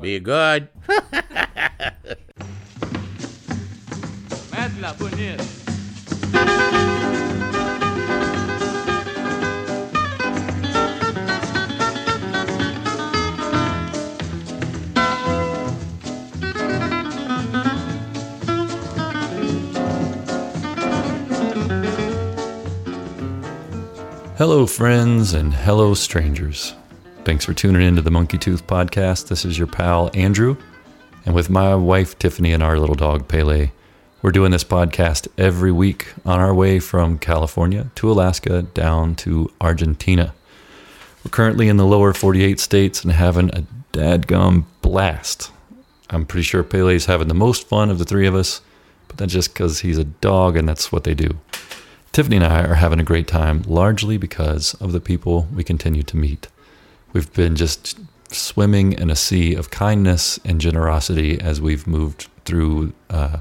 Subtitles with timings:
[0.00, 0.68] Be good.
[24.38, 26.74] Hello, friends, and hello, strangers.
[27.22, 29.28] Thanks for tuning in to the Monkey Tooth Podcast.
[29.28, 30.56] This is your pal, Andrew,
[31.26, 33.70] and with my wife, Tiffany, and our little dog, Pele.
[34.22, 39.52] We're doing this podcast every week on our way from California to Alaska down to
[39.60, 40.34] Argentina.
[41.22, 45.52] We're currently in the lower 48 states and having a dadgum blast.
[46.08, 48.62] I'm pretty sure Pele's having the most fun of the three of us,
[49.08, 51.38] but that's just because he's a dog and that's what they do.
[52.12, 56.02] Tiffany and I are having a great time, largely because of the people we continue
[56.02, 56.48] to meet.
[57.12, 62.92] We've been just swimming in a sea of kindness and generosity as we've moved through
[63.08, 63.38] uh,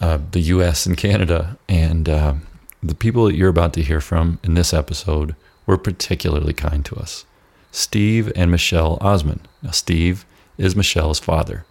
[0.00, 1.56] uh, the US and Canada.
[1.68, 2.34] And uh,
[2.82, 5.34] the people that you're about to hear from in this episode
[5.66, 7.24] were particularly kind to us
[7.70, 9.40] Steve and Michelle Osman.
[9.62, 10.26] Now, Steve
[10.58, 11.64] is Michelle's father.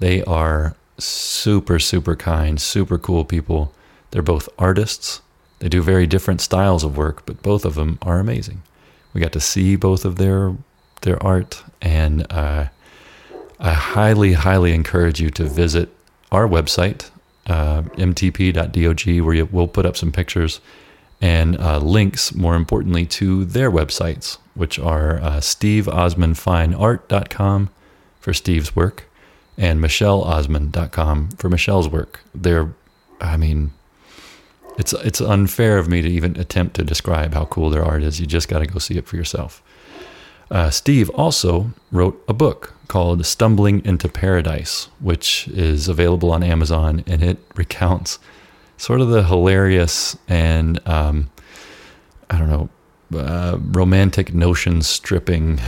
[0.00, 3.72] They are super, super kind, super cool people.
[4.10, 5.20] They're both artists.
[5.60, 8.62] They do very different styles of work, but both of them are amazing.
[9.16, 10.54] We got to see both of their
[11.00, 12.66] their art, and uh,
[13.58, 15.88] I highly, highly encourage you to visit
[16.30, 17.08] our website,
[17.46, 20.60] uh, mtp.dog, where you, we'll put up some pictures
[21.18, 27.70] and uh, links, more importantly, to their websites, which are uh, steveosmanfineart.com
[28.20, 29.04] for Steve's work
[29.56, 32.20] and michelleosman.com for Michelle's work.
[32.34, 32.74] They're,
[33.22, 33.72] I mean,
[34.78, 38.20] it's it's unfair of me to even attempt to describe how cool their art is.
[38.20, 39.62] You just got to go see it for yourself.
[40.50, 47.02] Uh, Steve also wrote a book called Stumbling into Paradise, which is available on Amazon,
[47.06, 48.18] and it recounts
[48.76, 51.30] sort of the hilarious and um,
[52.30, 52.68] I don't know
[53.18, 55.60] uh, romantic notion stripping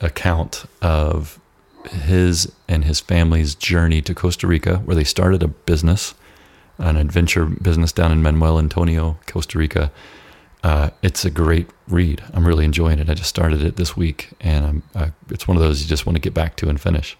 [0.00, 1.38] account of
[1.90, 6.14] his and his family's journey to Costa Rica, where they started a business
[6.78, 9.92] an adventure business down in Manuel Antonio, Costa Rica.
[10.62, 12.22] Uh, it's a great read.
[12.32, 13.10] I'm really enjoying it.
[13.10, 16.16] I just started it this week, and uh, it's one of those you just want
[16.16, 17.16] to get back to and finish.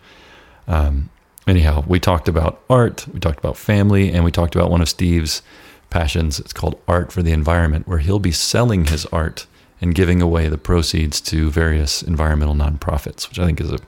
[0.69, 1.11] Um,
[1.47, 4.89] anyhow, we talked about art, we talked about family, and we talked about one of
[4.89, 5.43] Steve's
[5.91, 6.39] passions.
[6.39, 9.47] It's called Art for the Environment, where he'll be selling his art
[9.81, 13.79] and giving away the proceeds to various environmental nonprofits, which I think is a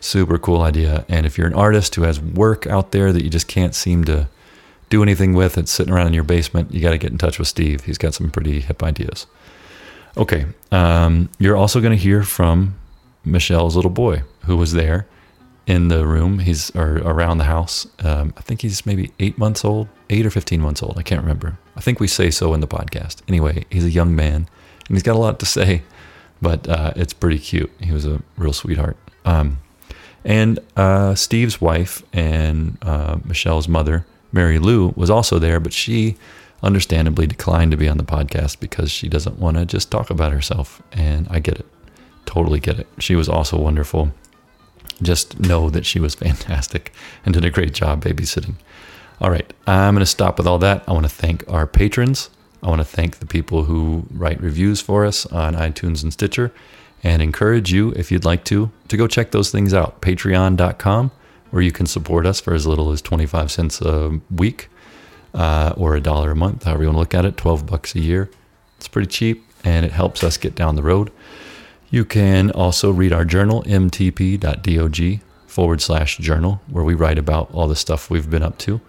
[0.00, 1.06] super cool idea.
[1.08, 4.04] And if you're an artist who has work out there that you just can't seem
[4.04, 4.28] to
[4.92, 5.56] do anything with.
[5.56, 6.72] It's sitting around in your basement.
[6.72, 7.84] You got to get in touch with Steve.
[7.84, 9.26] He's got some pretty hip ideas.
[10.18, 10.44] Okay.
[10.70, 12.78] Um, you're also going to hear from
[13.24, 15.06] Michelle's little boy who was there
[15.66, 16.40] in the room.
[16.40, 17.86] He's or around the house.
[18.00, 20.98] Um, I think he's maybe eight months old, eight or 15 months old.
[20.98, 21.56] I can't remember.
[21.74, 23.22] I think we say so in the podcast.
[23.28, 24.46] Anyway, he's a young man
[24.88, 25.84] and he's got a lot to say,
[26.42, 27.72] but uh, it's pretty cute.
[27.80, 28.98] He was a real sweetheart.
[29.24, 29.56] Um,
[30.22, 36.16] and uh, Steve's wife and uh, Michelle's mother Mary Lou was also there, but she
[36.62, 40.32] understandably declined to be on the podcast because she doesn't want to just talk about
[40.32, 40.82] herself.
[40.92, 41.66] And I get it.
[42.24, 42.86] Totally get it.
[42.98, 44.12] She was also wonderful.
[45.02, 46.92] Just know that she was fantastic
[47.24, 48.54] and did a great job babysitting.
[49.20, 50.82] All right, I'm going to stop with all that.
[50.88, 52.30] I want to thank our patrons.
[52.62, 56.52] I want to thank the people who write reviews for us on iTunes and Stitcher
[57.04, 60.00] and encourage you, if you'd like to, to go check those things out.
[60.00, 61.10] Patreon.com
[61.52, 64.68] where you can support us for as little as 25 cents a week
[65.34, 67.94] uh, or a dollar a month, however you want to look at it, 12 bucks
[67.94, 68.30] a year.
[68.78, 71.12] It's pretty cheap and it helps us get down the road.
[71.90, 77.68] You can also read our journal, mtp.dog forward slash journal, where we write about all
[77.68, 78.80] the stuff we've been up to.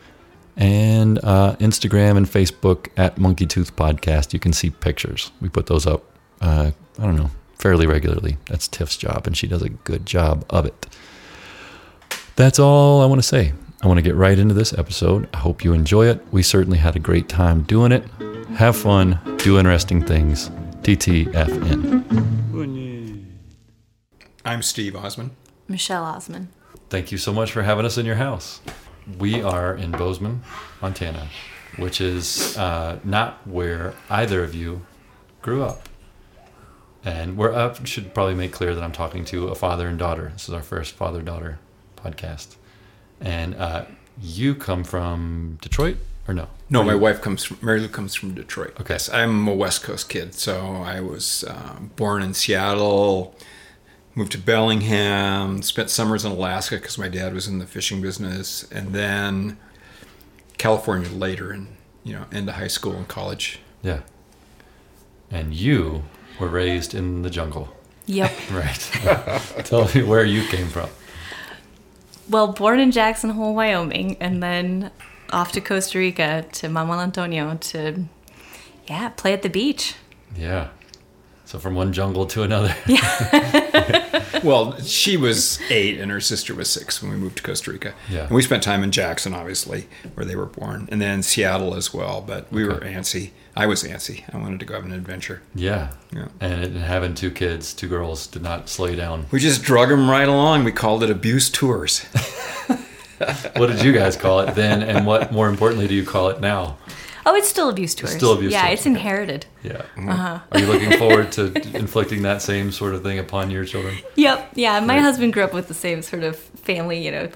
[0.55, 5.31] And uh, Instagram and Facebook at Monkey Tooth Podcast, you can see pictures.
[5.41, 6.03] We put those up,
[6.39, 8.37] uh, I don't know, fairly regularly.
[8.47, 10.87] That's Tiff's job, and she does a good job of it.
[12.35, 13.53] That's all I want to say.
[13.83, 15.29] I want to get right into this episode.
[15.35, 16.25] I hope you enjoy it.
[16.31, 18.03] We certainly had a great time doing it.
[18.55, 20.49] Have fun, do interesting things.
[20.81, 22.23] TTFN.
[24.43, 25.29] I'm Steve Osman.
[25.67, 26.49] Michelle Osman.
[26.89, 28.61] Thank you so much for having us in your house.
[29.19, 30.41] We are in Bozeman,
[30.81, 31.27] Montana,
[31.77, 34.81] which is uh, not where either of you
[35.43, 35.87] grew up.
[37.05, 40.31] And we're up, should probably make clear that I'm talking to a father and daughter.
[40.33, 41.59] This is our first father daughter
[42.03, 42.55] podcast.
[43.21, 43.85] And uh,
[44.21, 45.97] you come from Detroit
[46.27, 46.47] or no?
[46.69, 48.73] No, Or my you- wife comes from Mary Lou comes from Detroit.
[48.81, 48.95] Okay.
[48.95, 53.35] Yes, I'm a West Coast kid, so I was uh, born in Seattle,
[54.15, 58.63] moved to Bellingham, spent summers in Alaska because my dad was in the fishing business,
[58.71, 59.57] and then
[60.57, 61.67] California later, and
[62.03, 63.59] you know, into high school and college.
[63.81, 64.01] Yeah.
[65.31, 66.03] And you
[66.39, 67.69] were raised in the jungle.
[68.05, 68.31] Yep.
[68.51, 68.79] Right.
[69.65, 70.89] Tell me where you came from.
[72.29, 74.91] Well, born in Jackson Hole, Wyoming, and then
[75.31, 78.05] off to Costa Rica to Manuel Antonio to,
[78.87, 79.95] yeah, play at the beach.
[80.37, 80.69] Yeah.
[81.45, 82.75] So from one jungle to another.
[82.87, 84.09] Yeah.
[84.43, 87.93] Well, she was eight and her sister was six when we moved to Costa Rica.
[88.09, 88.23] Yeah.
[88.25, 91.93] And we spent time in Jackson, obviously, where they were born, and then Seattle as
[91.93, 92.19] well.
[92.19, 92.91] But we were Okay.
[92.93, 93.29] antsy.
[93.55, 94.23] I was antsy.
[94.33, 95.41] I wanted to go have an adventure.
[95.53, 95.91] Yeah.
[96.11, 96.27] Yeah.
[96.41, 99.27] And, having two kids, two girls, did not slow you down.
[99.31, 100.63] We just drug them right along.
[100.63, 102.05] We called it abuse tours.
[103.55, 104.83] What did you guys call it then?
[104.83, 106.77] And what, more importantly, do you call it now?
[107.25, 108.11] Oh, it's still abuse tours.
[108.13, 109.45] still abuse Yeah, tours, it's inherited.
[109.63, 109.83] Yeah.
[109.97, 110.39] Uh-huh.
[110.51, 111.45] Are you looking forward to
[111.77, 113.95] inflicting that same sort of thing upon your children?
[114.15, 114.49] Yep.
[114.55, 115.01] Yeah, my Right.
[115.03, 117.05] husband grew up with the same sort of family.
[117.05, 117.29] You know,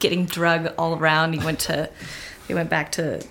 [0.00, 1.34] getting drug all around.
[1.34, 1.88] He went to,
[2.48, 3.22] he went back to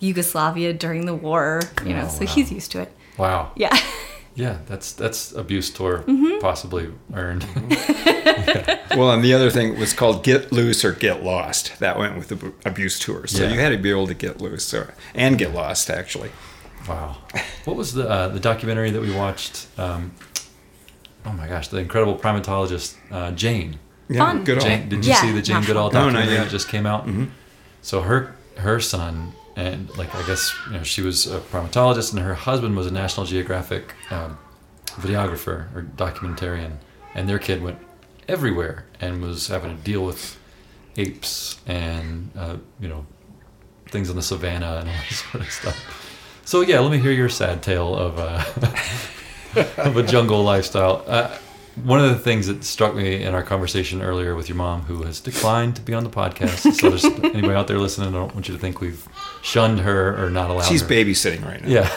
[0.00, 1.60] Yugoslavia during the war.
[1.84, 2.32] You know, Oh, so wow.
[2.32, 2.92] he's used to it.
[3.16, 3.52] Wow.
[3.56, 3.76] Yeah.
[4.36, 6.38] Yeah, that's that's abuse tour Mm-hmm.
[6.40, 7.42] possibly earned.
[8.96, 11.78] well, and the other thing was called Get Loose or Get Lost.
[11.80, 13.50] That went with the abuse tour, So Yeah.
[13.52, 16.30] you had to be able to get loose or, and get lost, actually.
[16.88, 17.16] wow.
[17.64, 19.66] What was the uh, the documentary that we watched?
[19.76, 20.12] Um,
[21.26, 23.78] oh my gosh, the incredible primatologist uh, Jane.
[24.08, 24.44] Yeah, Fun.
[24.44, 24.66] good old.
[24.66, 26.00] Jane, did you Yeah, see the Jane Goodall fun.
[26.00, 27.06] No, not documentary that just came out?
[27.06, 27.30] Mhm.
[27.82, 32.22] So her her son and like I guess you know she was a primatologist and
[32.22, 34.38] her husband was a National Geographic um,
[34.92, 36.76] videographer or documentarian,
[37.14, 37.78] and their kid went
[38.28, 40.38] everywhere and was having to deal with
[40.96, 43.06] apes and uh, you know
[43.88, 46.06] things in the savannah and all that sort of stuff.
[46.44, 48.44] So yeah, let me hear your sad tale of uh,
[49.82, 51.04] of a jungle lifestyle.
[51.06, 51.36] Uh,
[51.76, 55.02] one of the things that struck me in our conversation earlier with your mom, who
[55.04, 58.34] has declined to be on the podcast, so there's anybody out there listening, I don't
[58.34, 59.06] want you to think we've
[59.42, 60.88] shunned her or not allowed She's her.
[60.88, 61.68] babysitting right now.
[61.68, 61.96] Yeah,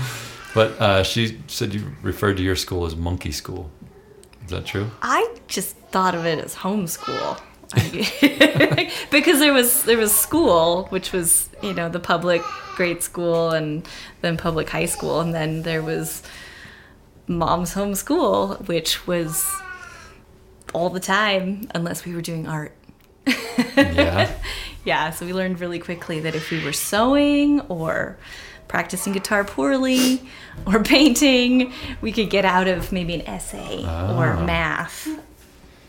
[0.54, 3.70] but uh, she said you referred to your school as monkey school.
[4.44, 4.90] Is that true?
[5.00, 7.40] I just thought of it as homeschool.
[9.10, 12.42] because there was there was school, which was you know the public
[12.76, 13.88] grade school and
[14.20, 16.22] then public high school, and then there was
[17.26, 19.50] mom's homeschool, which was
[20.72, 22.74] all the time unless we were doing art.
[23.76, 24.30] Yeah.
[24.86, 28.18] Yeah, so we learned really quickly that if we were sewing or
[28.68, 30.20] practicing guitar poorly
[30.66, 31.72] or painting,
[32.02, 33.86] we could get out of maybe an essay or
[34.36, 34.44] Ah.
[34.44, 35.08] math.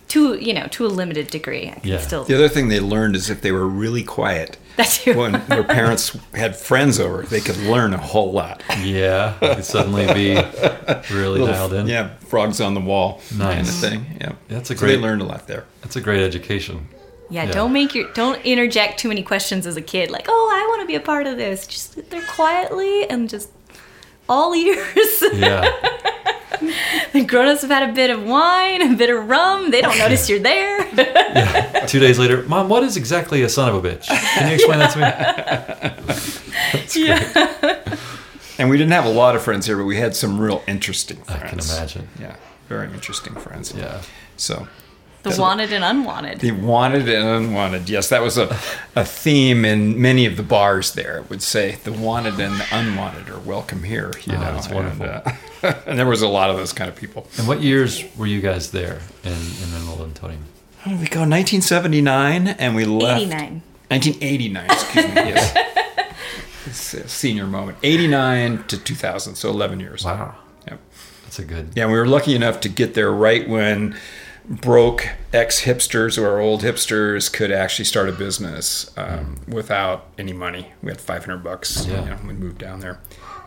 [0.10, 1.68] To you know, to a limited degree.
[1.75, 1.98] I can Yeah.
[2.00, 5.18] still The other thing they learned is if they were really quiet that's too.
[5.18, 8.62] when their parents had friends over, they could learn a whole lot.
[8.81, 10.36] Yeah, you'd suddenly be
[11.12, 11.88] really Little- dialed in.
[11.88, 13.81] Yeah, frogs on the wall kind of Nice.
[13.81, 14.06] thing.
[14.22, 15.66] Yeah, That's a So they learned a lot there.
[15.81, 16.88] That's a great education.
[17.31, 17.52] yeah, yeah.
[17.52, 20.12] don't make your don't interject too many questions as a kid.
[20.12, 21.66] Like, oh, I want to be a part of this.
[21.66, 23.50] Just sit there quietly and just
[24.30, 25.24] all ears.
[25.34, 25.72] Yeah.
[27.13, 29.72] the grown-ups have had a bit of wine, a bit of rum.
[29.72, 30.88] They don't notice you're there.
[30.96, 31.86] yeah.
[31.86, 34.07] Two days later, Mom, what is exactly a son of a bitch?
[34.07, 34.92] Can you explain that
[36.94, 37.06] to me?
[37.06, 37.98] yeah.
[38.57, 41.22] And we didn't have a lot of friends here, but we had some real interesting
[41.28, 41.68] I friends.
[41.68, 42.07] can imagine.
[42.19, 42.36] Yeah,
[42.69, 43.74] very interesting friends.
[43.75, 44.02] Yeah.
[44.38, 44.68] So
[45.30, 46.39] The wanted and unwanted.
[46.39, 47.89] the wanted and unwanted.
[47.89, 48.57] Yes, that was a,
[48.95, 51.18] a theme in many of the bars there.
[51.19, 54.11] It would say the wanted and the unwanted are welcome here.
[54.26, 55.06] You Oh, know, that's wonderful.
[55.06, 55.28] And,
[55.64, 57.28] uh, and there was a lot of those kind of people.
[57.38, 60.38] And what years were you guys there in, in Manuel Antonio?
[60.80, 61.21] How did we go?
[61.21, 63.21] 1979, and we left.
[63.21, 63.61] 89.
[63.90, 65.14] 1989, excuse me.
[65.16, 65.57] Yes.
[66.68, 67.78] It's a senior moment.
[67.83, 70.04] 89 to 2000, so 11 years.
[70.04, 70.33] Wow.
[70.68, 70.80] Yep.
[71.23, 71.69] That's a good.
[71.76, 73.95] Yeah, we were lucky enough to get there right when
[74.49, 80.71] broke ex hipsters or old hipsters could actually start a business um, without any money.
[80.83, 82.04] We had 500 bucks Yeah.
[82.04, 82.99] you know, when we moved down there,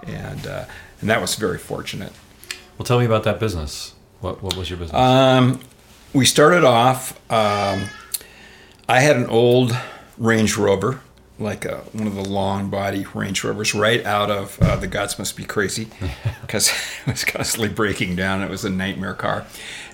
[0.07, 0.65] and uh,
[1.01, 2.13] and that was very fortunate.
[2.77, 3.95] Well, tell me about that business.
[4.21, 4.99] What What was your business?
[5.01, 5.61] Um,
[6.13, 7.13] we started off.
[7.31, 7.89] Um,
[8.89, 9.77] I had an old
[10.17, 11.01] Range Rover,
[11.39, 15.19] like a, one of the long body Range Rovers, right out of uh, the Gods
[15.19, 15.89] Must Be Crazy,
[16.41, 16.69] because
[17.07, 18.43] it was constantly breaking down.
[18.43, 19.47] It was a nightmare car.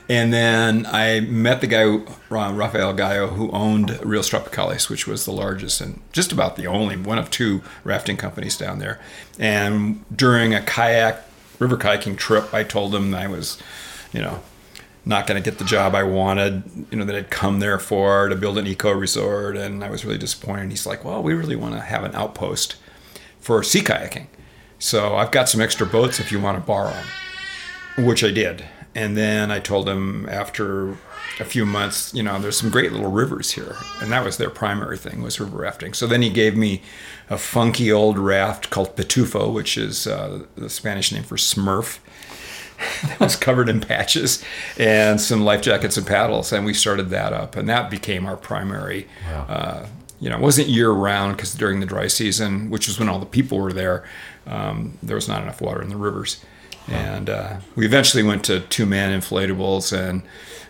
[0.08, 1.84] And then I met the guy,
[2.28, 6.96] Rafael Gallo, who owned Rios Tropicales, which was the largest and just about the only
[6.96, 9.00] one of two rafting companies down there.
[9.38, 11.26] And during a kayak,
[11.58, 13.56] river kayaking trip, I told him I was,
[14.12, 14.42] you know,
[15.06, 18.28] not going to get the job I wanted, you know, that I'd come there for
[18.28, 19.56] to build an eco resort.
[19.56, 20.70] And I was really disappointed.
[20.70, 22.76] He's like, well, we really want to have an outpost
[23.40, 24.26] for sea kayaking.
[24.78, 28.64] So I've got some extra boats if you want to borrow them, which I did.
[28.94, 30.96] And then I told them after
[31.40, 34.50] a few months, you know, there's some great little rivers here, and that was their
[34.50, 35.92] primary thing was river rafting.
[35.92, 36.82] So then he gave me
[37.28, 41.98] a funky old raft called Pitufo, which is uh, the Spanish name for Smurf.
[43.02, 44.44] that was covered in patches
[44.78, 48.36] and some life jackets and paddles, and we started that up, and that became our
[48.36, 49.08] primary.
[49.30, 49.46] Wow.
[49.48, 49.86] Uh,
[50.20, 53.18] you know, it wasn't year round because during the dry season, which was when all
[53.18, 54.04] the people were there,
[54.46, 56.44] um, there was not enough water in the rivers.
[56.88, 60.22] And uh, we eventually went to two man inflatables and,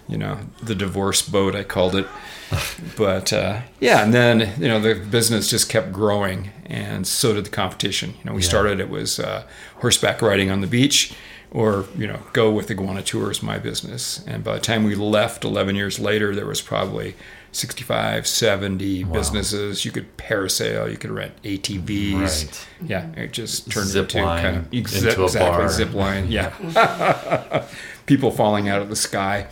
[0.08, 2.06] you know, the divorce boat, I called it.
[2.96, 7.46] but uh, yeah, and then, you know, the business just kept growing and so did
[7.46, 8.10] the competition.
[8.18, 8.48] You know, we Yeah.
[8.48, 9.44] started, it was uh,
[9.76, 11.14] horseback riding on the beach
[11.50, 14.22] or, you know, go with iguana Tours, my business.
[14.26, 17.14] And by the time we left 11 years later, there was probably
[17.56, 19.84] 65, 70 businesses.
[19.84, 22.20] You could parasail, you could rent ATVs.
[22.46, 22.66] Right.
[22.88, 25.68] Yeah, it just turned Zip into line kind of exa- into a exactly bar.
[25.70, 26.30] zip line.
[26.30, 27.66] Yeah,
[28.06, 29.46] people falling out of the sky.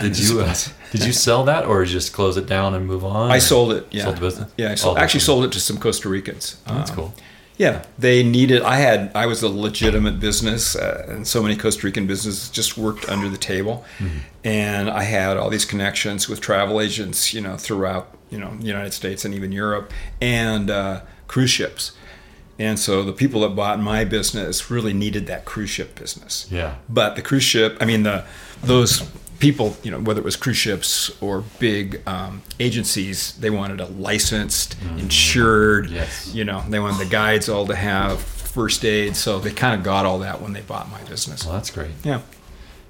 [0.00, 0.54] Did you uh,
[0.92, 3.30] did you sell that or just close it down and move on?
[3.30, 3.86] I sold it.
[3.90, 4.52] Yeah, Sold the business?
[4.56, 6.56] Yeah, I sold, actually sold it to some Costa Ricans.
[6.66, 7.14] That's Um, cool.
[7.56, 8.62] Yeah, they needed.
[8.62, 9.12] I had.
[9.14, 13.28] I was a legitimate business, uh, and so many Costa Rican businesses just worked under
[13.28, 14.18] the table, Mm-hmm.
[14.44, 18.66] and I had all these connections with travel agents, you know, throughout you know the
[18.66, 21.92] United States and even Europe, and uh, cruise ships.
[22.58, 26.46] And so the people that bought my business really needed that cruise ship business.
[26.50, 26.76] Yeah.
[26.88, 28.24] But the cruise ship, I mean, the
[28.62, 29.02] those
[29.44, 33.84] people, you know, whether it was cruise ships or big um, agencies, they wanted a
[33.84, 35.84] licensed, insured.
[35.84, 35.96] Mm-hmm.
[35.96, 36.34] Yes.
[36.34, 39.84] You know, they wanted the guides all to have first aid, so they kind of
[39.84, 41.44] got all that when they bought my business.
[41.44, 41.90] Well, that's great.
[42.02, 42.22] Yeah.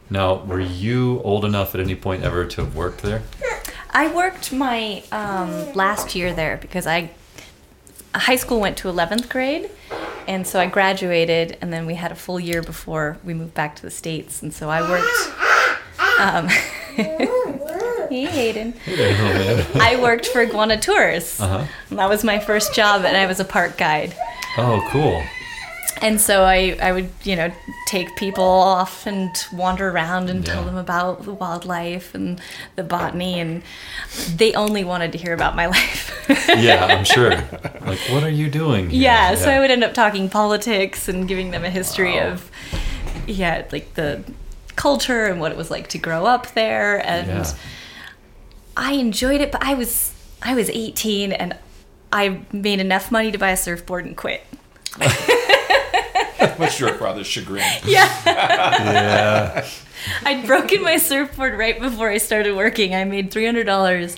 [0.08, 3.22] Now, were you old enough at any point ever to have worked there?
[3.90, 7.10] I worked my um, last year there because I
[8.14, 9.68] high school went to 11th grade
[10.28, 13.74] and so I graduated and then we had a full year before we moved back
[13.74, 15.43] to the states and so I worked
[16.18, 16.48] um,
[16.96, 21.64] hey Hayden I worked for Iguana Tours Uh-huh.
[21.90, 24.14] that was my first job and I was a park guide
[24.56, 25.20] Oh, cool.
[26.00, 27.50] and so I, I would, you know,
[27.88, 32.40] take people off and wander around and tell them about the wildlife and
[32.76, 33.62] the botany, and
[34.36, 36.12] they only wanted to hear about my life.
[36.56, 37.30] Yeah, I'm sure.
[37.30, 38.90] Like, what are you doing?
[38.90, 39.02] Here?
[39.02, 42.48] yeah, so I would end up talking politics and giving them a history of,
[43.26, 44.22] yeah, like the
[44.76, 47.52] culture and what it was like to grow up there, and Yeah.
[48.76, 49.52] I enjoyed it.
[49.52, 50.12] But I was
[50.42, 51.56] I was 18 and
[52.12, 54.42] I made enough money to buy a surfboard and quit.
[56.58, 57.64] Much to your father's chagrin.
[57.86, 59.66] Yeah.
[60.24, 62.94] I'd broken my surfboard right before I started working.
[62.94, 64.16] I made three hundred dollars,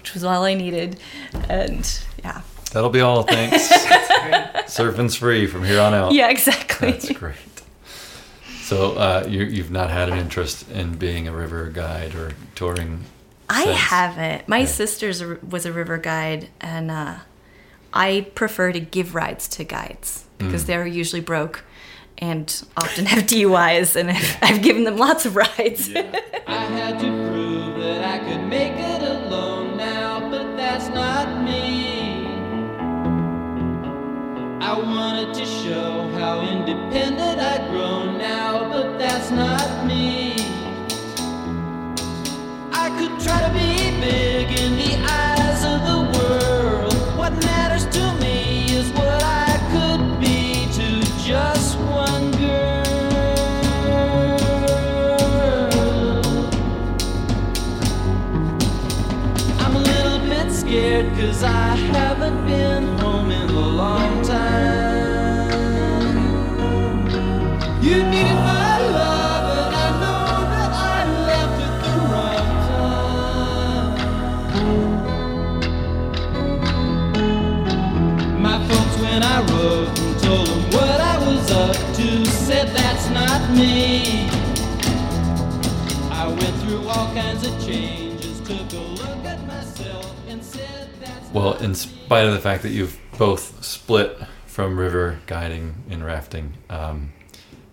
[0.00, 0.98] which was all I needed,
[1.48, 3.68] and yeah, That'll be all, thanks.
[4.72, 6.12] Surfing's free from here on out.
[6.12, 6.90] yeah, exactly.
[6.92, 7.36] That's great.
[8.64, 13.04] So, uh, you, you've not had an interest in being a river guide or touring?
[13.48, 13.76] I since?
[13.78, 14.48] haven't.
[14.48, 14.64] My Yeah.
[14.66, 17.16] sister's a, was a river guide, and uh,
[17.92, 20.66] I prefer to give rides to guides because Mm.
[20.66, 21.62] they're usually broke
[22.16, 25.90] and often have DUIs, and I've, I've given them lots of rides.
[25.94, 32.13] I had to prove that I could make it alone now, but that's not me.
[34.66, 40.36] I wanted to show how independent I'd grown now, but that's not me.
[42.72, 46.94] I could try to be big in the eyes of the world.
[47.18, 52.84] What matters to me is what I could be to just one girl.
[59.60, 62.93] I'm a little bit scared cause I haven't been
[81.26, 84.28] was up to said that's not me.
[86.10, 91.30] I went through all kinds of changes, took a look at myself and said that's
[91.32, 96.54] Well, in spite of the fact that you've both split from river guiding and rafting,
[96.68, 97.12] um,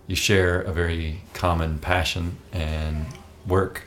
[0.08, 3.05] you share a very common passion and
[3.46, 3.84] work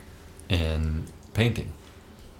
[0.47, 1.71] in painting.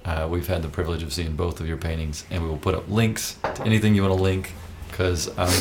[0.04, 2.76] Uh, we've had the privilege of seeing both of your paintings, and we will put
[2.76, 4.54] up links to anything you want to link
[4.90, 5.52] because I'm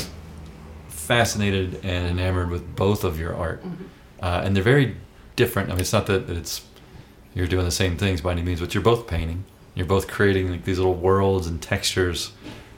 [1.04, 3.62] fascinated and enamored with both of your art.
[4.20, 4.96] Uh, and they're very
[5.37, 5.68] different.
[5.68, 6.62] I mean, it's not that that it's
[7.34, 9.44] you're doing the same things by any means, but you're both painting.
[9.75, 12.32] You're both creating like these little worlds and textures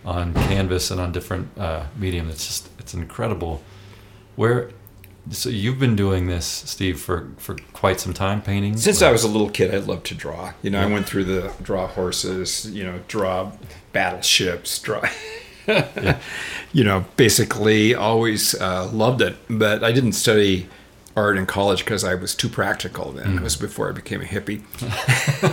[0.05, 2.29] on canvas and on different uh, medium.
[2.31, 3.63] It's just it's incredible.
[4.37, 4.71] Where
[5.31, 8.77] So you've been doing this, Steve, for for quite some time, painting.
[8.77, 10.53] Since I was a little kid, I loved to draw.
[10.63, 13.53] You know, I went through the draw horses, you know, draw
[13.93, 15.03] battleships, draw.
[16.73, 19.37] You know, basically always uh, loved it.
[19.49, 20.69] But I didn't study
[21.17, 23.39] art in college because I was too practical then.
[23.39, 24.61] It was before I became a hippie.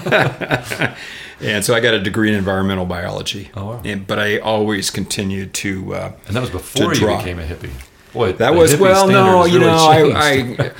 [1.42, 3.52] and so I got a degree in environmental biology.
[3.56, 3.82] Oh, wow.
[3.86, 5.96] And, but I always continued to.
[5.96, 7.72] Uh, and that was before you became a hippie.
[8.12, 10.02] Boy, That was well, no, you really know, I,
[10.42, 10.62] changed.
[10.62, 10.72] I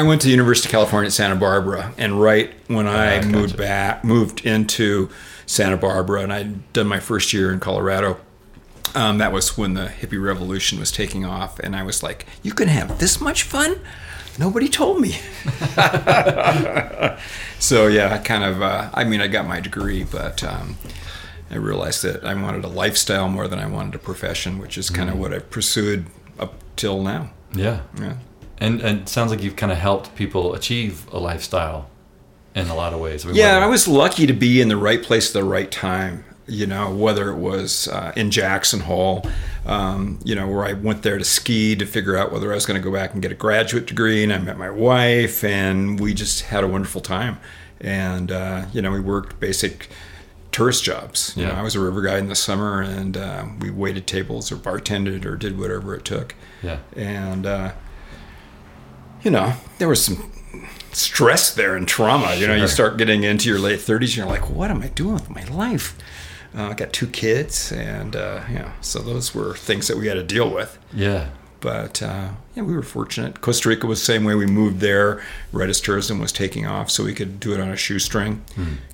[0.00, 3.20] I went to the University of California at Santa Barbara, and right when I Ah,
[3.20, 3.28] gotcha.
[3.28, 5.08] moved back, moved into
[5.46, 8.18] Santa Barbara, and I'd done my first year in Colorado.
[8.94, 12.52] Um, that was when the hippie revolution was taking off, and I was like, "You
[12.52, 13.80] can have this much fun."
[14.38, 15.12] Nobody told me.
[17.58, 18.62] so yeah, I kind of.
[18.62, 20.76] Uh, I mean, I got my degree, but um,
[21.50, 24.90] I realized that I wanted a lifestyle more than I wanted a profession, which is
[24.90, 26.06] kind of what I've pursued
[26.38, 27.30] up till now.
[27.54, 27.80] yeah.
[27.98, 28.16] Yeah.
[28.58, 31.90] And and it sounds like you've kind of helped people achieve a lifestyle
[32.54, 33.26] in a lot of ways.
[33.26, 36.24] I Yeah, I was lucky to be in the right place at the right time.
[36.46, 39.26] You know, whether it was uh, in Jackson Hole,
[39.64, 42.66] um, you know, where I went there to ski to figure out whether I was
[42.66, 45.98] going to go back and get a graduate degree, and I met my wife, and
[45.98, 47.38] we just had a wonderful time.
[47.80, 49.88] And uh, you know, we worked basic
[50.52, 51.32] tourist jobs.
[51.36, 51.60] You know, Yeah.
[51.60, 55.24] I was a river guide in the summer, and uh, we waited tables or bartended
[55.24, 56.34] or did whatever it took.
[56.62, 56.78] Yeah.
[56.94, 57.72] And uh,
[59.22, 60.30] you know, there was some
[60.92, 62.34] stress there and trauma.
[62.36, 64.88] You know, you start getting into your late 30s, and you're like, what am I
[64.88, 65.96] doing with my life?
[66.56, 70.14] Uh, I got two kids, and uh, yeah, so those were things that we had
[70.14, 70.78] to deal with.
[70.92, 71.30] Yeah.
[71.60, 73.40] But uh, yeah, we were fortunate.
[73.40, 74.34] Costa Rica was the same way.
[74.34, 77.70] We moved there right as tourism was taking off, so we could do it on
[77.70, 78.44] a shoestring.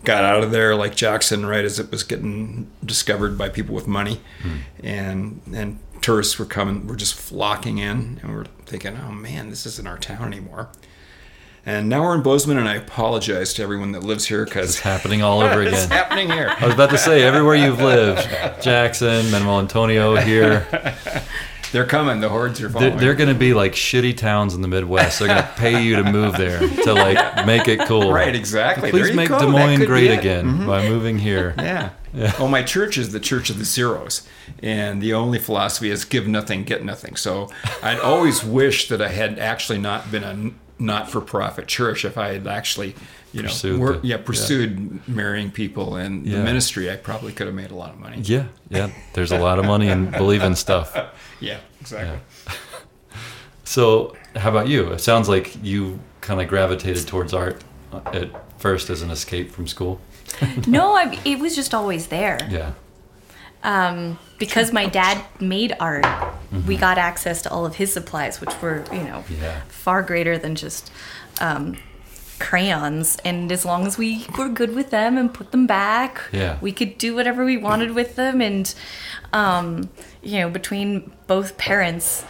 [0.04, 3.88] Got out of there like Jackson right as it was getting discovered by people with
[3.88, 4.20] money,
[4.84, 9.66] and and tourists were coming, were just flocking in, and we're thinking, oh man, this
[9.66, 10.68] isn't our town anymore.
[11.66, 14.80] And now we're in Bozeman, and I apologize to everyone that lives here because It's
[14.80, 15.74] happening all over again.
[15.74, 16.54] it's happening here.
[16.58, 18.22] I was about to say, everywhere you've lived,
[18.62, 20.66] Jackson, Manuel Antonio here,
[21.72, 22.20] They're coming.
[22.20, 25.18] The hordes are they're, they're going to be like shitty towns in the Midwest.
[25.18, 28.12] They're going to pay you to move there to like make it cool.
[28.12, 28.90] right, exactly.
[28.90, 29.38] Please make go.
[29.38, 30.66] Des Moines great again mm-hmm.
[30.66, 31.54] by moving here.
[31.58, 31.90] Yeah.
[32.12, 32.32] Yeah.
[32.40, 34.26] Well, my church is the church of the zeros,
[34.64, 37.14] and the only philosophy is give nothing, get nothing.
[37.14, 37.48] So
[37.84, 42.04] I'd always wish that I had actually not been a not-for-profit church.
[42.04, 42.94] If I had actually,
[43.32, 47.46] you know, Pursued work, the- yeah, pursued marrying people and the ministry, I probably could
[47.46, 48.18] have made a lot of money.
[48.22, 48.90] Yeah, yeah.
[49.12, 50.96] There's a lot of money in believing stuff.
[51.40, 52.18] Yeah, exactly.
[53.64, 54.90] So, how about you?
[54.92, 57.62] It sounds like you kind of gravitated towards art
[57.92, 60.00] uh, at first as an escape from school.
[60.66, 62.38] No, I, it was just always there.
[62.50, 62.72] Yeah.
[63.62, 66.06] Um, because my dad made art,
[66.66, 69.60] we got access to all of his supplies, which were, you know, Yeah.
[69.68, 70.90] far greater than just
[71.40, 71.76] um,
[72.38, 73.18] crayons.
[73.24, 76.56] And as long as we were good with them and put them back, Yeah.
[76.60, 78.40] we could do whatever we wanted with them.
[78.40, 78.72] And,
[79.32, 79.90] um,
[80.22, 82.24] you know, between both parents,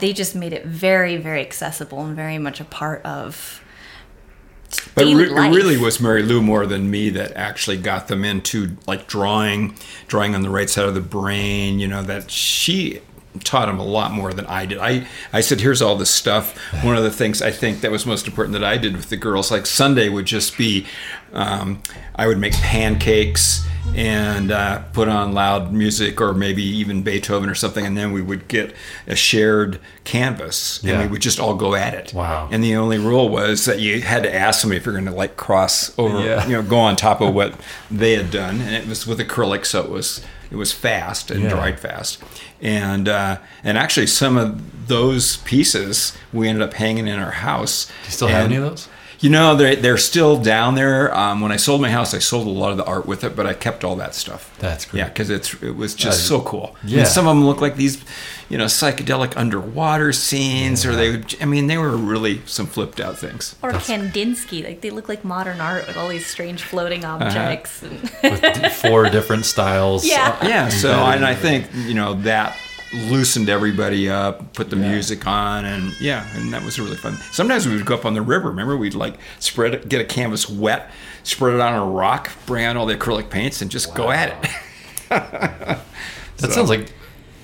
[0.00, 3.60] they just made it very, very accessible and very much a part of
[4.94, 8.76] But re- it really was Mary Lou more than me that actually got them into
[8.86, 11.78] like drawing, drawing on the right side of the brain.
[11.78, 13.00] You know that she
[13.42, 14.78] taught them a lot more than I did.
[14.78, 18.06] I I said, "Here's all this stuff." One of the things I think that was
[18.06, 20.86] most important that I did with the girls, like Sunday, would just be
[21.32, 21.82] um,
[22.14, 23.66] I would make pancakes
[23.96, 28.22] and uh, put on loud music or maybe even Beethoven or something, and then we
[28.22, 28.74] would get
[29.06, 31.02] a shared canvas and Yeah.
[31.02, 32.12] we would just all go at it.
[32.14, 32.48] Wow.
[32.50, 35.10] And the only rule was that you had to ask somebody if you're going to
[35.12, 36.46] like cross over, Yeah.
[36.46, 37.54] you know, go on top of what
[37.90, 40.20] they had done, and it was with acrylic, so it was
[40.50, 41.50] it was fast and Yeah.
[41.50, 42.18] dried fast,
[42.62, 47.86] and uh, and actually some of those pieces we ended up hanging in our house.
[47.86, 48.88] Do you still have any of those?
[49.20, 51.14] You know, they're, they're still down there.
[51.16, 53.34] Um, when I sold my house, I sold a lot of the art with it,
[53.34, 54.54] but I kept all that stuff.
[54.58, 54.98] That's great.
[54.98, 56.76] Yeah, because it's it was just Uh, so cool.
[56.84, 56.98] yeah.
[57.00, 58.04] And some of them look like these,
[58.48, 61.10] you know, psychedelic underwater scenes, or they.
[61.12, 63.56] would- I mean, they were really some flipped out things.
[63.62, 64.64] or Kandinsky.
[64.64, 67.24] Like they look like modern art with all these strange floating Uh-huh.
[67.24, 67.82] objects.
[67.82, 70.04] And With four different styles.
[70.06, 70.36] Yeah.
[70.46, 70.68] Yeah.
[70.68, 72.56] So, and I think you know that
[72.92, 77.14] loosened everybody up, put the music on, and yeah, and that was really fun.
[77.32, 78.50] Sometimes we would go up on the river.
[78.50, 80.90] Remember, we'd like spread it, get a canvas wet,
[81.24, 84.28] spread it on a rock, bring out all the acrylic paints, and just go at
[84.44, 84.50] it.
[86.38, 86.92] That sounds like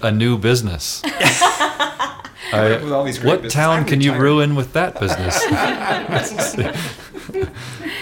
[0.03, 1.03] a new business.
[2.53, 3.55] I- With all these great what businesses.
[3.55, 5.39] town I'm can you ruin with that business?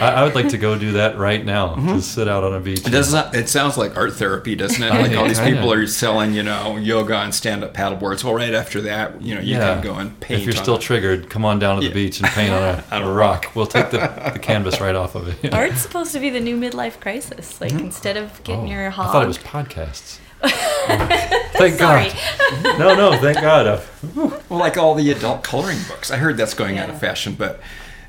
[0.01, 1.75] I, I would like to go do that right now.
[1.75, 1.97] Mm-hmm.
[1.97, 2.87] Just sit out on a beach.
[2.87, 3.35] It does not.
[3.35, 4.89] It sounds like art therapy, doesn't it?
[4.91, 5.57] Like all these Kinda.
[5.57, 8.23] people are selling, you know, yoga and stand-up paddleboards.
[8.25, 10.41] Well, right after that, you know, you can go and paint.
[10.41, 10.83] If you're on still it.
[10.83, 11.95] triggered, come on down to the Yeah.
[11.95, 13.49] beach and paint on a, On a a rock.
[13.55, 13.99] We'll take the,
[14.33, 15.53] the canvas right off of it.
[15.53, 17.61] Art's supposed to be the new midlife crisis.
[17.61, 20.21] Like instead of getting Oh, your I thought it was podcasts.
[20.43, 22.09] thank Sorry.
[22.11, 22.79] God.
[22.79, 23.67] No, no, thank God.
[23.67, 23.81] Uh,
[24.15, 26.11] well, like all the adult coloring books.
[26.11, 27.61] I heard that's going out of fashion, but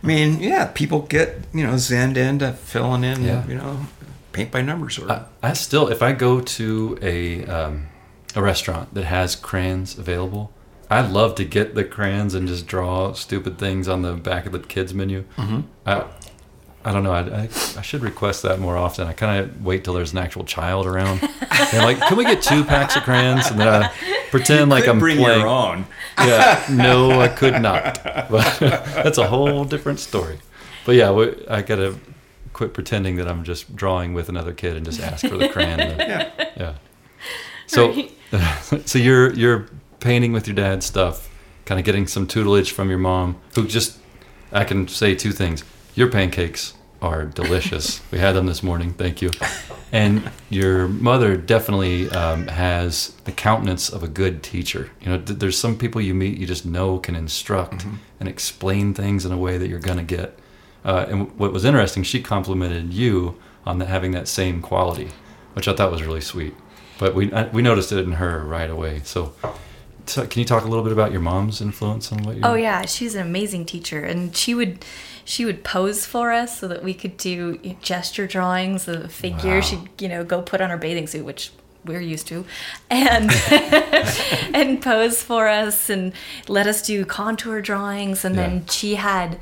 [0.03, 3.45] I mean, yeah, people get you know zenned into filling in, Yeah.
[3.47, 3.87] you know,
[4.31, 7.87] paint by numbers or I, I still, if I go to a um,
[8.35, 10.53] a restaurant that has crayons available,
[10.89, 14.51] I'd love to get the crayons and just draw stupid things on the back of
[14.51, 15.23] the kids menu.
[15.37, 15.61] Mm-hmm.
[15.85, 16.05] I,
[16.85, 17.11] I don't know.
[17.11, 17.41] I, I,
[17.77, 19.05] I should request that more often.
[19.07, 21.21] I kind of wait till there's an actual child around.
[21.73, 23.47] and like, can we get two packs of crayons?
[23.51, 23.91] And then I
[24.31, 25.39] pretend like I'm bring playing.
[25.39, 25.85] your own.
[26.17, 28.01] Yeah, no, I could not.
[28.03, 30.39] But that's a whole different story.
[30.85, 31.95] But yeah, we, I gotta
[32.53, 35.79] quit pretending that I'm just drawing with another kid and just ask for the crayon.
[35.81, 36.49] and Yeah.
[36.57, 36.73] yeah.
[37.67, 37.91] So,
[38.31, 38.87] Right.
[38.87, 39.67] so you're you're
[39.99, 41.29] painting with your dad's stuff,
[41.65, 43.97] kind of getting some tutelage from your mom, who just
[44.53, 45.63] I can say two things.
[45.99, 47.99] Your pancakes are delicious.
[48.11, 48.93] we had them this morning.
[48.93, 49.31] Thank you.
[49.91, 54.91] And your mother definitely um, has the countenance of a good teacher.
[55.01, 57.85] You know, th- there's some people you meet you just know can instruct
[58.17, 60.39] and explain things in a way that you're gonna get.
[60.85, 65.09] Uh, and what was interesting, she complimented you on that, having that same quality,
[65.51, 66.55] which I thought was really sweet.
[66.97, 69.01] But we I, we noticed it in her right away.
[69.03, 69.33] So,
[70.05, 72.41] so, can you talk a little bit about your mom's influence on what you?
[72.43, 74.83] Oh yeah, she's an amazing teacher, and she would
[75.25, 79.55] she would pose for us so that we could do gesture drawings of the figure.
[79.55, 79.61] Wow.
[79.61, 81.51] She'd you know go put on her bathing suit, which
[81.85, 82.45] we're used to,
[82.89, 83.31] and
[84.53, 86.13] and pose for us and
[86.47, 88.25] let us do contour drawings.
[88.25, 88.41] And Yeah.
[88.47, 89.39] then she had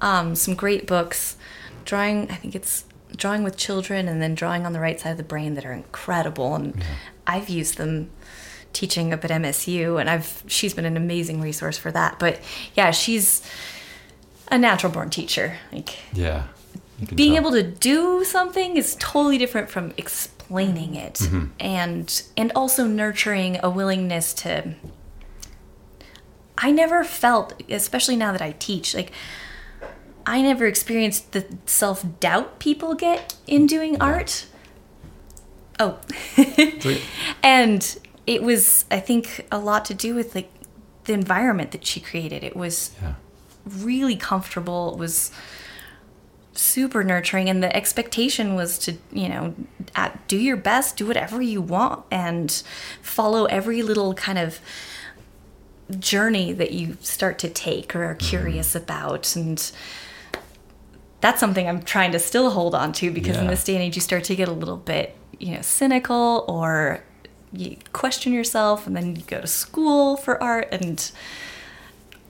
[0.00, 1.36] um, some great books,
[1.84, 2.30] drawing.
[2.30, 2.84] I think it's
[3.16, 5.72] drawing with children, and then drawing on the right side of the brain that are
[5.72, 6.54] incredible.
[6.54, 6.84] And
[7.26, 8.10] I've used them
[8.72, 12.18] teaching up at MSU, and I've she's been an amazing resource for that.
[12.18, 12.40] But
[12.74, 13.42] yeah, she's
[14.50, 15.58] a natural born teacher.
[15.72, 16.44] Like Yeah.
[17.14, 17.40] being tell.
[17.42, 21.46] able to do something is totally different from explaining it, Mm-hmm.
[21.60, 24.74] and and also nurturing a willingness to.
[26.62, 29.12] I never felt, especially now that I teach, like
[30.26, 34.46] I never experienced the self doubt people get in doing art.
[35.78, 35.98] Oh.
[37.42, 37.98] And
[38.34, 40.50] it was i think a lot to do with like
[41.04, 42.44] the environment that she created.
[42.44, 43.14] It was Yeah.
[43.66, 44.92] really comfortable.
[44.92, 45.30] It was
[46.52, 49.54] super nurturing and the expectation was to you know
[49.94, 52.62] at, do your best do whatever you want and
[53.00, 54.60] follow every little kind of
[55.98, 58.28] journey that you start to take or are mm-hmm.
[58.28, 59.34] curious about.
[59.34, 59.58] And
[61.20, 63.96] that's something I'm trying to still hold on to because in this day and age
[63.96, 67.02] you start to get a little bit, you know, cynical or
[67.52, 71.10] you question yourself and then you go to school for art and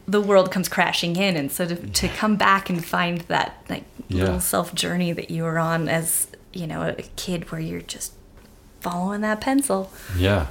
[0.08, 3.84] the world comes crashing in and so to, to come back and find that like
[4.08, 4.24] Yeah.
[4.24, 8.12] little self journey that you were on as, you know, a kid where you're just
[8.80, 9.92] following that pencil.
[10.16, 10.46] Yeah.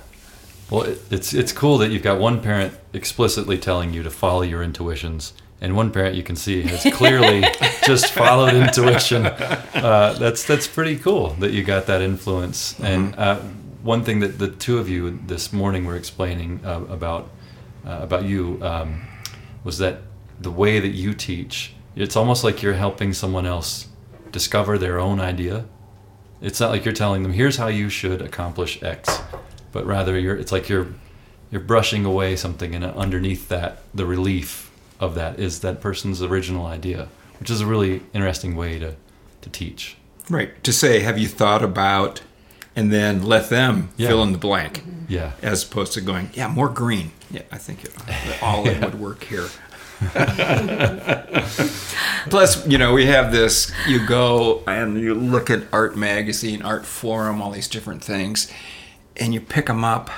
[0.69, 4.43] Well, it, it's it's cool that you've got one parent explicitly telling you to follow
[4.43, 7.43] your intuitions, and one parent you can see has clearly
[7.85, 9.25] just followed intuition.
[9.25, 12.79] Uh, that's that's pretty cool that you got that influence.
[12.79, 13.39] And uh,
[13.81, 17.29] one thing that the two of you this morning were explaining uh, about
[17.85, 19.07] uh, about you um,
[19.63, 20.01] was that
[20.39, 23.87] the way that you teach, it's almost like you're helping someone else
[24.31, 25.65] discover their own idea
[26.41, 29.21] it's not like you're telling them here's how you should accomplish x
[29.71, 30.87] but rather you're it's like you're
[31.51, 36.65] you're brushing away something and underneath that the relief of that is that person's original
[36.65, 38.95] idea which is a really interesting way to
[39.41, 39.97] to teach
[40.29, 40.63] Right.
[40.63, 42.21] To say, have you thought about,
[42.79, 44.07] and then let them Yeah.
[44.07, 45.05] fill in the blank, mm-hmm.
[45.09, 47.11] yeah as opposed to going, yeah, more green.
[47.29, 47.91] Yeah, I think it,
[48.41, 49.49] all in would work here.
[52.29, 53.69] Plus, you know, we have this.
[53.85, 58.49] You go and you look at Art Magazine, Art Forum, all these different things,
[59.17, 60.09] and you pick them up.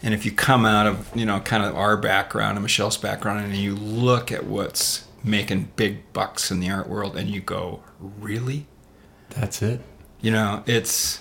[0.00, 3.44] And if you come out of, you know, kind of our background and Michelle's background,
[3.44, 7.82] and you look at what's making big bucks in the art world, and you go,
[7.98, 8.66] really?
[9.30, 9.80] that's it
[10.20, 11.18] You know, it's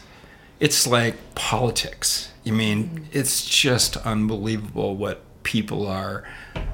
[0.66, 2.32] it's like politics.
[2.44, 6.24] I mean, it's just unbelievable what people are,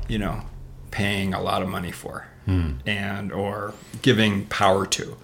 [0.08, 0.44] you know,
[0.92, 2.76] paying a lot of money for hmm.
[2.86, 5.18] and or giving power to.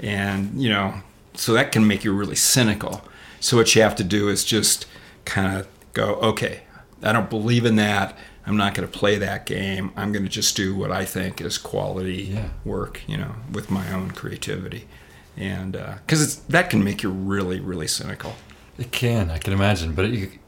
[0.00, 0.94] And, you know,
[1.34, 3.02] so that can make you really cynical.
[3.38, 4.86] So what you have to do is just
[5.24, 6.62] kind of go, okay,
[7.04, 8.18] I don't believe in that.
[8.44, 9.92] I'm not going to play that game.
[9.94, 12.48] I'm going to just do what I think is quality Yeah.
[12.64, 14.88] work, you know, with my own creativity.
[15.36, 18.34] And uh, because it's that can make you really, really cynical.
[18.78, 19.94] It can, I can imagine.
[19.94, 20.06] But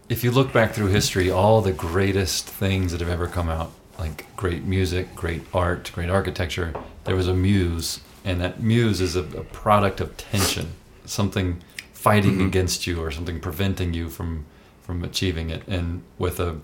[0.09, 3.73] if you look back through history, all the greatest things that have ever come out,
[3.99, 9.17] like great music, great art, great architecture, there was a muse, and that muse is
[9.17, 10.73] a, a product of tension,
[11.05, 11.61] something
[11.93, 12.47] fighting mm-hmm.
[12.47, 14.47] against you or something preventing you from
[14.83, 15.63] from achieving it.
[15.69, 16.59] And with a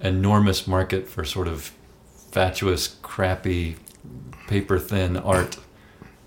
[0.00, 1.72] enormous market for sort of
[2.30, 3.76] fatuous, crappy,
[4.48, 5.58] paper thin art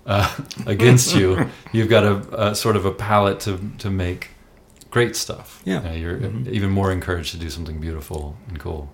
[0.06, 4.30] uh, against you, you've got a, a sort of a palette to to make
[4.90, 5.60] great stuff.
[5.64, 5.80] Yeah.
[5.88, 6.16] Uh, you're
[6.48, 8.88] even more encouraged to do something beautiful and cool,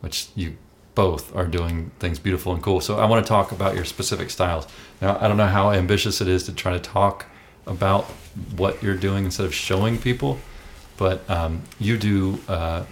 [0.00, 0.56] which you
[0.94, 2.80] both are doing things beautiful and cool.
[2.80, 4.66] So I want to talk about your specific styles.
[5.00, 7.26] Now I don't know how ambitious it is to try to talk
[7.66, 8.04] about
[8.56, 10.38] what you're doing instead of showing people,
[10.96, 12.84] but um, you do, uh,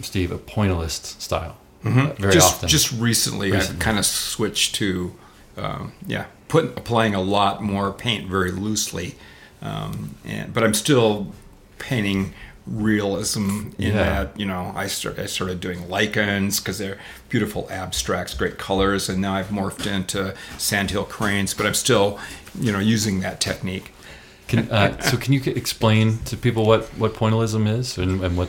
[0.00, 2.30] Steve, a pointillist style uh, very Mm-hmm.
[2.30, 2.68] just, often.
[2.68, 3.74] Just recently, Recently.
[3.76, 5.12] I've kind of switched to,
[5.56, 9.14] um, yeah, put applying a lot more paint very loosely,
[9.62, 11.32] um, and but I'm still
[11.78, 12.34] painting
[12.66, 13.92] realism in Yeah.
[13.92, 16.98] that you know I start I started doing lichens because they're
[17.30, 22.18] beautiful abstracts, great colors, and now I've morphed into sandhill cranes, but I'm still
[22.60, 23.92] you know using that technique.
[24.48, 28.48] Can, uh, so can you explain to people what, what pointillism is and, and what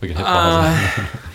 [0.00, 0.98] we can hit pause.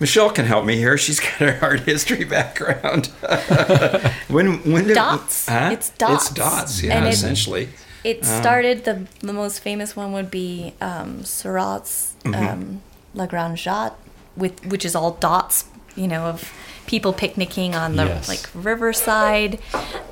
[0.00, 0.96] Michelle can help me here.
[0.98, 3.06] She's got an art history background.
[4.28, 5.46] when when did, Dots.
[5.48, 5.70] Huh?
[5.72, 6.26] It's dots.
[6.30, 6.82] It's dots.
[6.82, 7.68] Yeah, And essentially.
[8.02, 12.80] It started the the most famous one would be um, Seurat's um,
[13.14, 13.92] La Grande Jatte,
[14.36, 16.50] with which is all dots, you know, of
[16.86, 18.26] people picnicking on the Yes.
[18.26, 19.58] like riverside,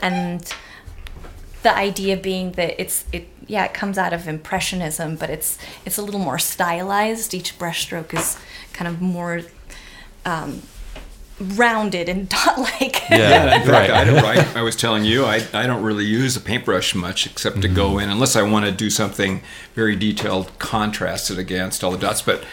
[0.02, 0.52] and
[1.62, 5.96] the idea being that it's it yeah it comes out of impressionism, but it's it's
[5.96, 7.32] a little more stylized.
[7.32, 8.36] Each brushstroke is
[8.74, 9.40] kind of more
[10.28, 10.62] um,
[11.40, 13.08] rounded and dot-like.
[13.10, 13.90] Yeah, In fact, right.
[13.90, 17.62] I, don't, I was telling you, I, I don't really use a paintbrush much except
[17.62, 17.76] to Mm-hmm.
[17.76, 19.40] go in, unless I want to do something
[19.74, 22.22] very detailed, contrasted against all the dots.
[22.22, 22.44] But,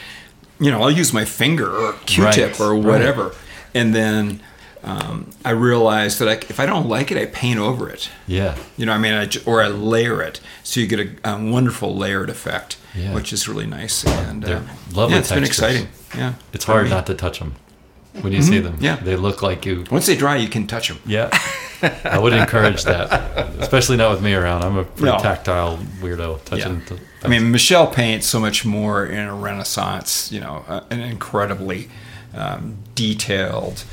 [0.60, 2.84] you know, I'll use my finger or Q-tip Right, or right.
[2.86, 3.34] whatever.
[3.74, 4.42] And then
[4.84, 8.10] um, I realized that I, if I don't like it, I paint over it.
[8.28, 8.56] Yeah.
[8.78, 11.96] You know, I mean, I, or I layer it, so you get a, a wonderful
[11.96, 13.14] layered effect, Yeah.
[13.16, 14.06] which is really nice.
[14.06, 14.62] And uh,
[14.94, 15.88] lovely yeah, it's been exciting.
[16.16, 16.92] Yeah, It's hard me.
[16.92, 17.56] not to touch them
[18.22, 18.74] when you see them.
[18.76, 18.84] Mm-hmm.
[18.84, 18.96] Yeah.
[18.98, 19.84] They look like you.
[19.92, 21.00] Once they dry, you can touch them.
[21.06, 21.30] Yeah.
[22.06, 23.12] I would encourage that,
[23.60, 24.64] especially not with me around.
[24.64, 25.20] I'm a pretty No.
[25.22, 26.82] tactile weirdo touching.
[26.90, 26.98] Yeah.
[27.24, 31.90] I mean, Michelle paints so much more in a Renaissance, you know, uh, an incredibly
[32.34, 33.84] um, detailed,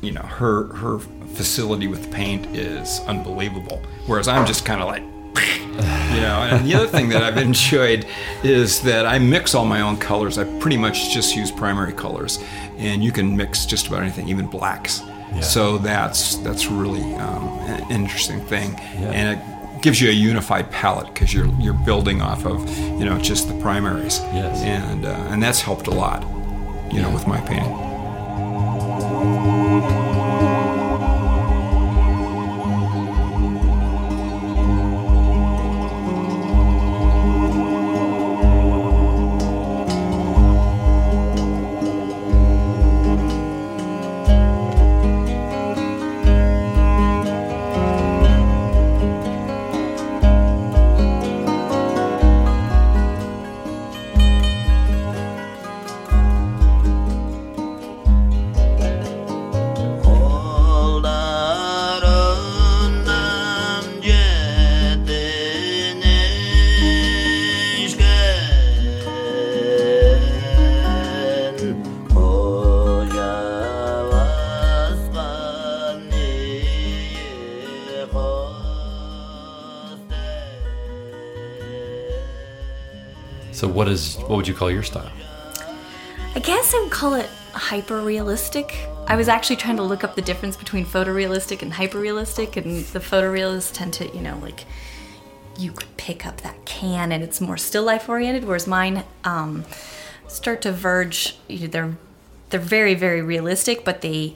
[0.00, 0.98] you know, her her
[1.34, 3.82] facility with paint is unbelievable.
[4.06, 5.02] Whereas I'm just kind of like,
[6.14, 6.48] you know.
[6.50, 8.06] And the other thing that I've enjoyed
[8.42, 10.38] is that I mix all my own colors.
[10.38, 12.38] I pretty much just use primary colors,
[12.78, 15.02] and you can mix just about anything, even blacks.
[15.40, 21.12] So that's that's really um, an interesting thing, and it gives you a unified palette
[21.12, 24.20] because you're you're building off of you know just the primaries.
[24.32, 24.62] Yes.
[24.62, 26.22] And uh, and that's helped a lot,
[26.92, 27.74] you know, with my painting.
[83.84, 85.12] What is what would you call your style?
[86.34, 88.74] I guess I would call it hyper realistic.
[89.06, 92.82] I was actually trying to look up the difference between photorealistic and hyper realistic, and
[92.86, 94.64] the photorealists tend to, you know, like
[95.58, 99.66] you could pick up that can and it's more still life oriented, whereas mine um,
[100.28, 101.36] start to verge.
[101.46, 101.96] You know, they're
[102.48, 104.34] they're very very realistic, but they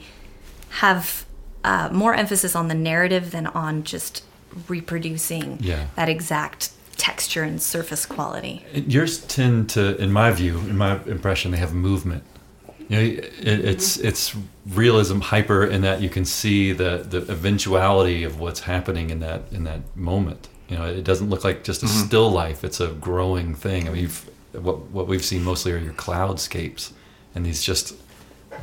[0.84, 1.24] have
[1.64, 4.24] uh, more emphasis on the narrative than on just
[4.68, 5.87] reproducing Yeah.
[5.96, 8.64] that exact texture and surface quality.
[8.74, 12.24] Yours tend to, in my view, in my impression, they have movement.
[12.88, 14.08] You know, it, it's mm-hmm.
[14.08, 19.20] it's realism hyper in that you can see the the eventuality of what's happening in
[19.20, 20.48] that in that moment.
[20.68, 22.06] You know, it doesn't look like just a mm-hmm.
[22.06, 23.88] still life; it's a growing thing.
[23.88, 26.92] I mean, you've, what what we've seen mostly are your cloudscapes,
[27.34, 27.94] and these just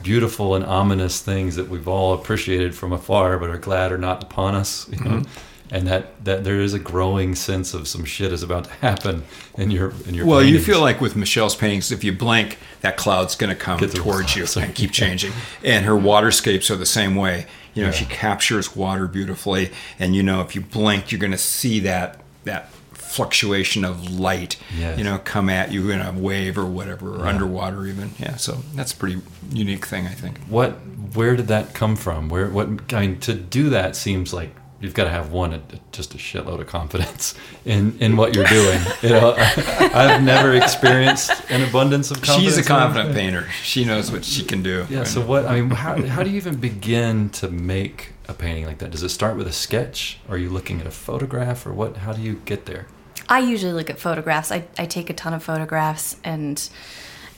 [0.03, 4.23] beautiful and ominous things that we've all appreciated from afar, but are glad are not
[4.23, 4.89] upon us.
[4.89, 5.11] You know?
[5.17, 5.54] Mm-hmm.
[5.71, 9.23] And that, that there is a growing sense of some shit is about to happen
[9.57, 10.25] in your in your.
[10.27, 13.79] Well, you feel like with Michelle's paintings, if you blink, that cloud's going to come
[13.79, 15.31] Get towards you and keep changing.
[15.63, 17.47] And her waterscapes are the same way.
[17.73, 21.37] You know, she captures water beautifully, and you know, if you blink, you're going to
[21.37, 24.57] see that that fluctuation of light.
[24.77, 24.97] Yes.
[24.97, 27.29] You know, come at you in a wave or whatever, or Yeah.
[27.29, 28.11] underwater even.
[28.19, 30.37] Yeah, so that's a pretty unique thing, I think.
[30.47, 30.71] what
[31.15, 34.53] where did that come from where what i mean to do that seems like
[34.85, 37.33] you've got to have one a, just a shitload of confidence
[37.65, 42.55] in in what you're doing you know I, have never experienced an abundance of confidence
[42.55, 43.49] She's a confident painter.
[43.63, 44.85] She knows what she can do.
[44.89, 48.65] yeah so what i mean how, how do you even begin to make a painting
[48.65, 51.73] like that does it start with a sketch are you looking at a photograph or
[51.73, 52.87] what how do you get there
[53.27, 54.51] I usually look at photographs.
[54.51, 56.69] I, I take a ton of photographs and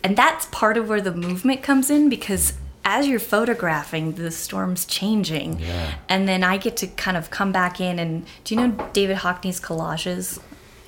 [0.04, 2.54] and that's part of where the movement comes in because
[2.88, 5.60] as you're photographing, the storm's changing.
[5.60, 5.96] Yeah.
[6.08, 9.18] And then I get to kind of come back in and do you know David
[9.18, 10.40] Hockney's collages?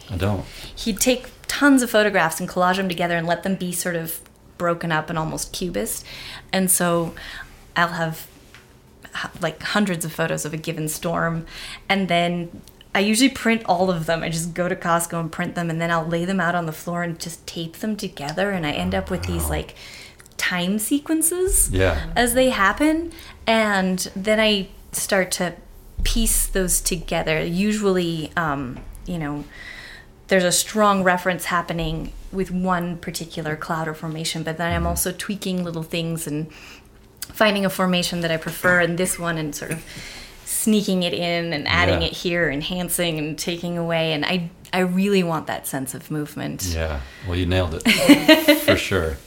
[0.10, 3.74] i don't He'd take tons of photographs and collage them together and let them be
[3.74, 4.22] sort of
[4.58, 6.06] broken up and almost cubist.
[6.54, 7.14] And so
[7.76, 8.28] I'll have
[9.42, 11.46] like hundreds of photos of a given storm
[11.90, 12.62] and then
[12.96, 14.24] I usually print all of them.
[14.24, 16.66] I just go to Costco and print them and then I'll lay them out on
[16.66, 19.76] the floor and just tape them together and I end up with these like
[20.40, 22.10] time sequences Yeah.
[22.16, 23.12] as they happen
[23.46, 25.54] and then I start to
[26.04, 27.44] piece those together.
[27.46, 29.44] Usually um, you know,
[30.30, 35.12] there's a strong reference happening with one particular cloud or formation, but then I'm also
[35.12, 36.52] tweaking little things and
[37.22, 39.84] finding a formation that I prefer in this one and sort of
[40.46, 42.08] sneaking it in and adding Yeah.
[42.08, 44.14] it here, enhancing and taking away.
[44.14, 46.64] And I, I really want that sense of movement.
[46.74, 49.18] yeah well you nailed it for sure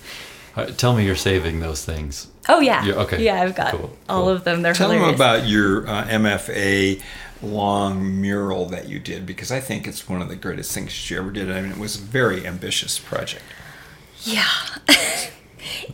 [0.56, 2.84] Uh, tell me you're saving those things Oh yeah.
[2.84, 3.22] Yeah, okay.
[3.24, 4.28] Yeah, I've got Cool, all cool.
[4.30, 4.62] of them.
[4.62, 5.16] They're Tell hilarious.
[5.18, 7.00] them about your uh, MFA
[7.40, 11.10] long mural that you did because I think it's one of the greatest things that
[11.10, 11.50] you ever did.
[11.50, 13.44] I mean, it was a very ambitious project.
[14.24, 14.44] Yeah.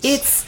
[0.03, 0.47] it's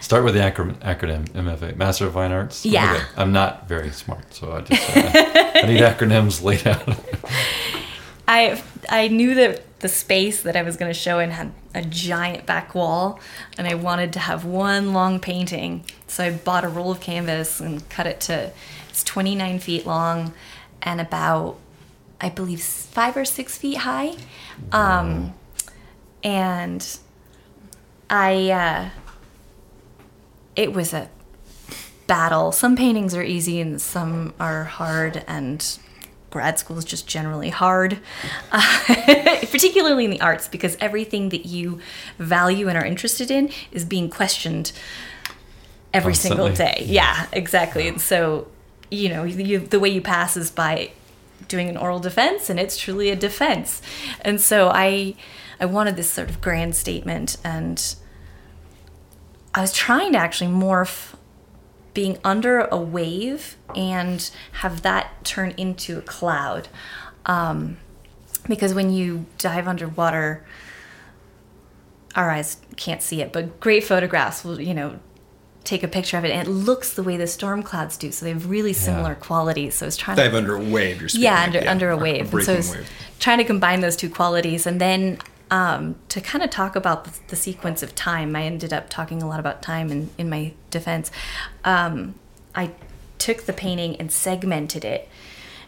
[0.00, 2.64] Start with the acronym, acronym MFA, Master of Fine Arts.
[2.64, 2.94] Yeah.
[2.94, 3.04] Okay.
[3.16, 6.98] I'm not very smart, so I just uh, I need acronyms laid out.
[8.26, 11.82] I I knew that the space that I was going to show in had a
[11.82, 13.20] giant back wall,
[13.56, 15.84] and I wanted to have one long painting.
[16.06, 18.52] So I bought a roll of canvas and cut it to
[18.88, 20.32] it's 29 feet long
[20.82, 21.56] and about
[22.20, 24.16] I believe five or six feet high,
[24.72, 25.34] um,
[26.24, 26.98] and
[28.10, 28.90] I uh,
[30.56, 31.08] it was a
[32.08, 32.50] battle.
[32.50, 35.78] Some paintings are easy and some are hard, and
[36.30, 37.98] grad school is just generally hard,
[38.52, 38.84] uh,
[39.50, 41.80] particularly in the arts, because everything that you
[42.18, 44.72] value and are interested in is being questioned
[45.92, 46.84] every single Constantly.
[46.84, 46.92] day.
[46.92, 47.88] Yeah, exactly.
[47.88, 48.48] And so,
[48.90, 50.92] you know, you, the way you pass is by
[51.46, 53.80] doing an oral defense, and it's truly a defense.
[54.20, 55.14] And so I,
[55.60, 57.94] I wanted this sort of grand statement, and
[59.54, 61.14] I was trying to actually morph
[61.98, 66.68] being under a wave and have that turn into a cloud.
[67.26, 67.78] Um,
[68.46, 70.44] because when you dive underwater,
[72.14, 75.00] our eyes can't see it, but great photographs will, you know,
[75.64, 78.12] take a picture of it and it looks the way the storm clouds do.
[78.12, 79.74] So they have really similar qualities.
[79.74, 81.24] So I was trying to Dive under a wave, you're speaking.
[81.24, 82.32] yeah, under under a wave.
[82.32, 82.88] and so I was wave.
[83.18, 85.18] trying to combine those two qualities, and then
[85.50, 88.36] um, to kind of talk about the, the sequence of time.
[88.36, 91.10] I ended up talking a lot about time in in my defense.
[91.64, 92.14] Um,
[92.54, 92.72] I
[93.18, 95.08] took the painting and segmented it.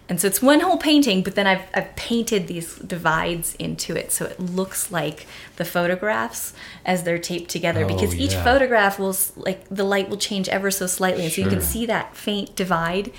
[0.09, 4.11] And so it's one whole painting, but then I've, I've painted these divides into it
[4.11, 6.53] so it looks like the photographs
[6.85, 7.85] as they're taped together.
[7.85, 8.43] Oh, because each yeah.
[8.43, 11.29] photograph will, like, the light will change ever so slightly.
[11.29, 13.13] So you can see that faint divide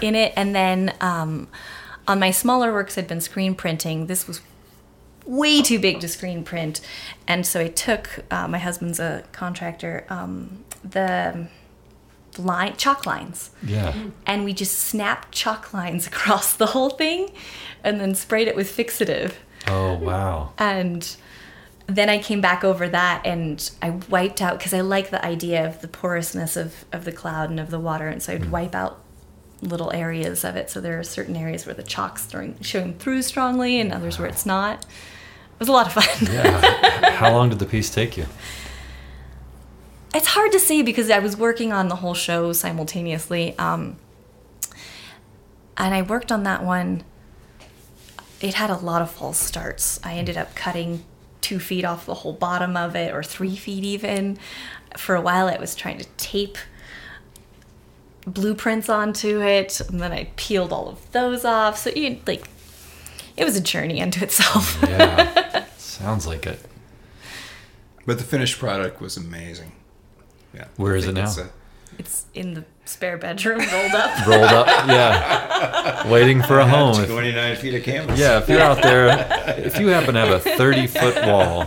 [0.00, 0.32] in it.
[0.36, 1.48] And then um,
[2.06, 4.06] on my smaller works, I'd been screen printing.
[4.06, 4.40] This was
[5.28, 6.80] way too big to screen print.
[7.26, 11.48] And so I took, uh, my husband's a contractor, um, the
[12.38, 13.50] line, chalk lines.
[13.62, 13.94] Yeah.
[14.26, 17.30] and we just snapped chalk lines across the whole thing
[17.84, 19.34] and then sprayed it with fixative.
[19.66, 20.52] Oh wow.
[20.56, 21.16] and
[21.86, 25.66] then i came back over that and i wiped out because i like the idea
[25.66, 28.08] of the porousness of, of the cloud and of the water.
[28.08, 29.00] And so i'd wipe out
[29.60, 30.70] little areas of it.
[30.70, 34.28] So there are certain areas where the chalk's throwing, showing through strongly and others where
[34.28, 34.86] it's not
[35.58, 37.10] it was a lot of fun Yeah.
[37.10, 38.26] How long did the piece take you?
[40.14, 43.56] it's hard to say because I was working on the whole show simultaneously.
[43.58, 43.96] Um,
[45.76, 47.04] and I worked on that one.
[48.40, 50.00] It had a lot of false starts.
[50.02, 51.04] I ended up cutting
[51.40, 54.38] two feet off the whole bottom of it, or three feet even.
[54.96, 56.56] for a while, I was trying to tape
[58.26, 61.78] blueprints onto it, and then I peeled all of those off.
[61.78, 62.48] So you like,
[63.36, 64.78] it was a journey unto itself.
[64.82, 65.47] Yeah.
[65.98, 66.60] Sounds like it.
[68.06, 69.72] But the finished product was amazing.
[70.54, 70.66] Yeah.
[70.76, 71.24] Where is it now?
[71.24, 71.50] it's a-
[71.98, 74.26] it's in the spare bedroom, rolled up.
[74.28, 74.66] Rolled up.
[74.86, 76.08] Yeah.
[76.08, 76.94] Waiting for a home.
[77.04, 78.20] 29 feet of canvas.
[78.20, 81.66] Yeah, if you're out there, if you happen to have a 30 foot wall,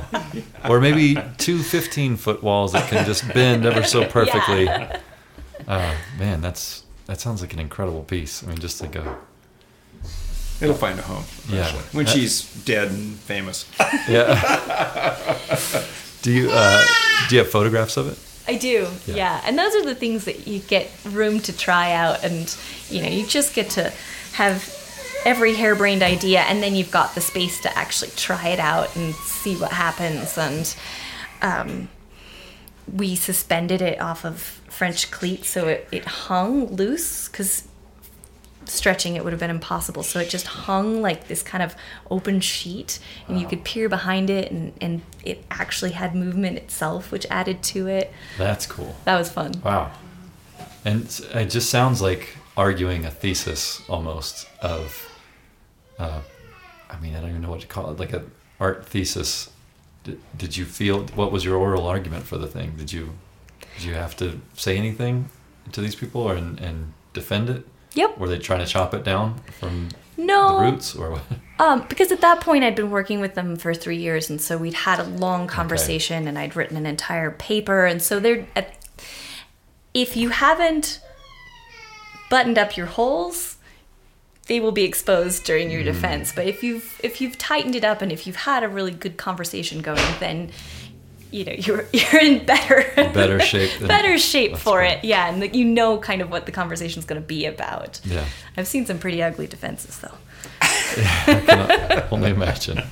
[0.70, 6.40] or maybe two 15 foot walls that can just bend ever so perfectly, uh, man,
[6.40, 8.42] that's that sounds like an incredible piece.
[8.42, 9.18] I mean, just like a
[10.62, 11.24] It'll find a home.
[11.49, 11.72] Yeah.
[11.91, 13.66] When That- she's dead and famous.
[14.07, 15.28] yeah.
[16.22, 16.86] do you uh,
[17.30, 18.18] do you have photographs of it?
[18.47, 19.16] I do, Yeah.
[19.16, 19.41] yeah.
[19.45, 22.53] And those are the things that you get room to try out, and
[22.89, 23.91] you know, you just get to
[24.34, 24.78] have
[25.26, 29.14] every harebrained idea, and then you've got the space to actually try it out and
[29.16, 30.38] see what happens.
[30.38, 30.76] And
[31.41, 31.89] um,
[32.91, 34.39] we suspended it off of
[34.70, 37.68] French cleats, so it, it hung loose because
[38.66, 40.03] stretching it would have been impossible.
[40.03, 41.76] So it just hung like this kind of
[42.09, 47.12] open sheet, and you could peer behind it, and, and it actually had movement itself,
[47.12, 48.14] which added to it.
[48.38, 48.95] That's cool.
[49.05, 49.53] That was fun.
[49.64, 49.91] Wow.
[50.86, 51.03] And
[51.34, 55.09] it just sounds like arguing a thesis almost of,
[55.99, 56.22] uh,
[56.89, 59.51] I mean, I don't even know what to call it, like an art thesis.
[60.03, 62.74] Did, did you feel, what was your oral argument for the thing?
[62.78, 63.12] Did you,
[63.78, 65.30] did you have to say anything
[65.72, 67.68] to these people or, and, and defend it?
[67.94, 68.18] Yep.
[68.18, 70.60] Were they trying to chop it down from No.
[70.60, 71.24] the roots or what?
[71.60, 74.58] Um, because at that point I'd been working with them for three years, and so
[74.58, 78.48] we'd had a long conversation, and I'd written an entire paper, and so they're.
[78.56, 78.76] At,
[79.94, 81.00] if you haven't
[82.32, 83.58] buttoned up your holes,
[84.48, 86.32] they will be exposed during your defense.
[86.36, 89.18] But if you've if you've tightened it up and if you've had a really good
[89.18, 90.50] conversation going, then
[91.32, 95.04] you know you're you're in better Better shape better shape for it.
[95.04, 98.00] Yeah, and like you know kind of what the conversation's going to be about.
[98.04, 98.26] Yeah.
[98.58, 100.18] I've seen some pretty ugly defenses though.
[100.62, 102.84] I can only imagine.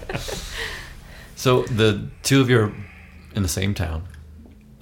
[1.36, 2.74] So the two of you are
[3.36, 4.04] in the same town,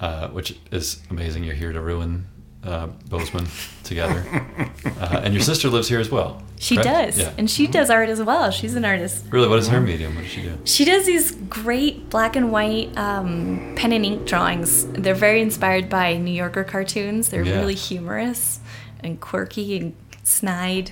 [0.00, 1.44] uh, which is amazing.
[1.44, 2.26] You're here to ruin
[2.68, 3.46] uh, Bozeman
[3.84, 4.24] together,
[5.00, 6.42] uh, and your sister lives here as well.
[6.60, 6.88] She correct?
[6.88, 7.18] does.
[7.18, 7.32] Yeah.
[7.38, 8.50] And she does art as well.
[8.50, 9.24] She's an artist.
[9.30, 10.14] really, what is her medium?
[10.14, 10.58] What does she do?
[10.64, 14.86] She does these great black and white um, pen and ink drawings.
[14.86, 17.28] They're very inspired by New Yorker cartoons.
[17.30, 17.58] They're Yeah.
[17.58, 18.60] really humorous
[19.00, 19.94] and quirky and
[20.24, 20.90] snide.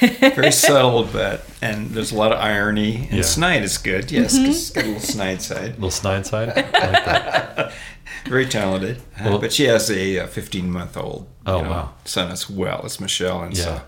[0.00, 3.08] Very subtle, but, and there's a lot of irony.
[3.10, 3.22] And Yeah.
[3.22, 4.46] snide is good, yes, Mm-hmm.
[4.46, 5.70] 'cause it's got a little snide side.
[5.70, 6.48] A Little snide side.
[6.50, 6.72] I like
[7.04, 7.72] that.
[8.26, 9.02] Very talented.
[9.18, 11.94] Uh, but she has a 15 month old Oh, wow.
[12.04, 13.42] son as well as Michelle.
[13.42, 13.64] And Yeah.
[13.64, 13.82] so,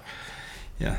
[0.78, 0.98] yeah.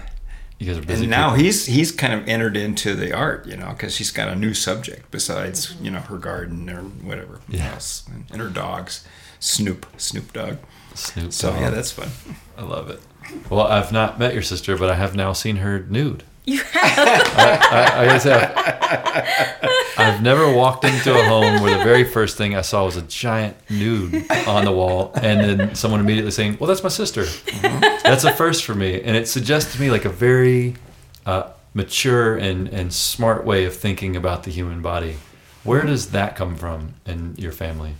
[0.59, 1.03] You guys are busy.
[1.05, 1.43] And now people.
[1.45, 4.53] he's he's kind of entered into the art, you know, because he's got a new
[4.53, 7.71] subject besides you know her garden or whatever Yeah.
[7.73, 9.03] else, and, and her dogs,
[9.39, 10.57] Snoop, Snoop Dogg.
[10.93, 11.61] Snoop So Dogg.
[11.61, 12.09] yeah, that's fun.
[12.57, 12.99] I love it.
[13.49, 16.23] Well, I've not met your sister, but I have now seen her nude.
[16.45, 22.35] You I, I gotta say, I've never walked into a home where the very first
[22.37, 26.57] thing I saw was a giant nude on the wall, and then someone immediately saying,
[26.59, 27.25] "Well, that's my sister."
[28.03, 30.75] That's a first for me, and it suggests to me like a very
[31.25, 35.17] uh, mature and and smart way of thinking about the human body.
[35.63, 37.93] Where does that come from in your family?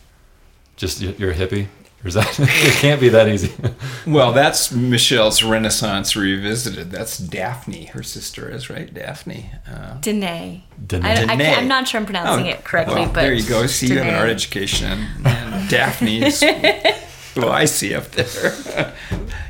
[0.78, 1.68] Just you- you're a hippie,
[2.04, 3.52] or is that it can't be that easy?
[4.08, 6.90] Well, that's Michelle's Renaissance revisited.
[6.90, 9.52] That's Daphne, her sister is right, Daphne.
[9.70, 10.64] Uh, Danae.
[10.88, 11.08] Danae.
[11.08, 11.44] I, I Danae.
[11.44, 13.68] can't, I'm not sure I'm pronouncing oh, it correctly, well, but there you go.
[13.68, 16.42] See, you have an art education, and, and Daphne is
[17.36, 18.94] who I see up there.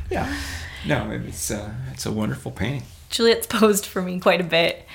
[0.09, 0.37] yeah,
[0.85, 2.83] no, it's uh, it's a wonderful painting.
[3.09, 4.85] Juliet's posed for me quite a bit.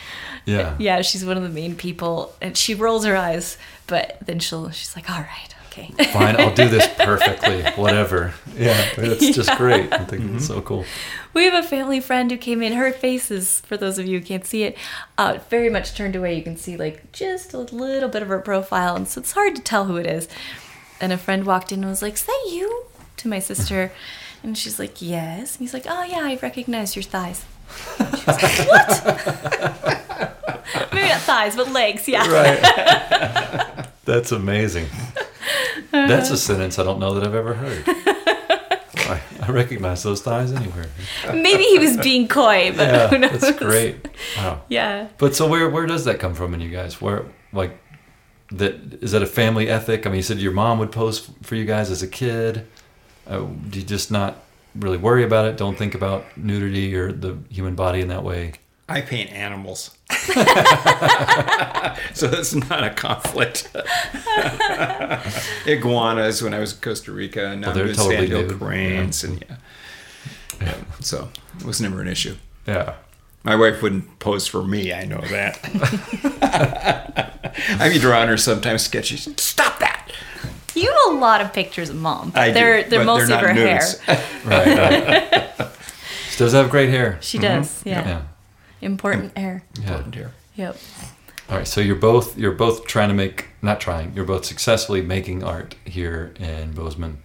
[0.44, 0.76] yeah.
[0.78, 4.70] Yeah, she's one of the main people, and she rolls her eyes, but then she'll
[4.70, 8.32] she's like, "All right, okay." fine, I'll do this perfectly, whatever.
[8.56, 9.92] Yeah, it's just great.
[9.92, 10.36] I think Mm-hmm.
[10.36, 10.84] it's so cool.
[11.34, 12.72] We have a family friend who came in.
[12.72, 14.78] Her face is, for those of you who can't see it,
[15.18, 16.34] uh, very much turned away.
[16.34, 19.54] You can see like just a little bit of her profile, and so it's hard
[19.56, 20.28] to tell who it is.
[21.00, 22.84] And a friend walked in and was like, "Is that you?"
[23.18, 23.92] to my sister,
[24.42, 27.44] and she's like, "Yes." And he's like, "Oh yeah, I recognize your thighs."
[27.98, 29.04] She was like, "What?"
[30.92, 32.08] Maybe not thighs, but legs.
[32.08, 32.26] Yeah.
[32.30, 33.85] Right.
[34.06, 34.86] That's amazing.
[35.92, 37.84] That's a sentence I don't know that I've ever heard.
[39.08, 40.86] I, I recognize those thighs anywhere.
[41.32, 43.40] Maybe he was being coy, but Yeah, who knows?
[43.40, 44.08] that's great.
[44.36, 44.62] Wow.
[44.68, 45.08] Yeah.
[45.18, 47.00] But so where where does that come from in you guys?
[47.00, 47.78] Where like
[48.52, 50.06] that is that a family ethic?
[50.06, 52.66] I mean, you said your mom would pose for you guys as a kid.
[53.26, 53.40] Uh,
[53.70, 54.38] do you just not
[54.74, 55.56] really worry about it?
[55.56, 58.52] Don't think about nudity or the human body in that way.
[58.88, 59.96] I paint animals.
[62.14, 63.68] so that's not a conflict.
[65.66, 68.60] Iguanas when I was in Costa Rica, and now they're I'm doing totally sandhill nude.
[68.60, 69.56] cranes, and yeah.
[70.60, 70.74] yeah.
[70.74, 71.28] Um, so
[71.58, 72.36] it was never an issue.
[72.66, 72.94] Yeah.
[73.42, 74.92] My wife wouldn't pose for me.
[74.92, 75.60] I know that.
[77.80, 79.16] I be drawing her sometimes sketchy.
[79.16, 80.10] Stop that.
[80.74, 82.32] You have a lot of pictures of mom.
[82.34, 83.80] I do, they're they're but mostly not of her hair.
[84.44, 85.48] Right.
[85.58, 85.70] right.
[86.30, 87.18] she does have great hair.
[87.20, 87.68] She does.
[87.80, 87.88] Mm-hmm.
[87.88, 88.08] Yeah.
[88.08, 88.22] Yeah.
[88.80, 89.64] Important air.
[89.74, 89.88] Yeah.
[89.88, 90.32] Important here.
[90.56, 90.76] Yep.
[91.48, 95.00] All right, so you're both you're both trying to make not trying you're both successfully
[95.00, 97.18] making art here in Bozeman,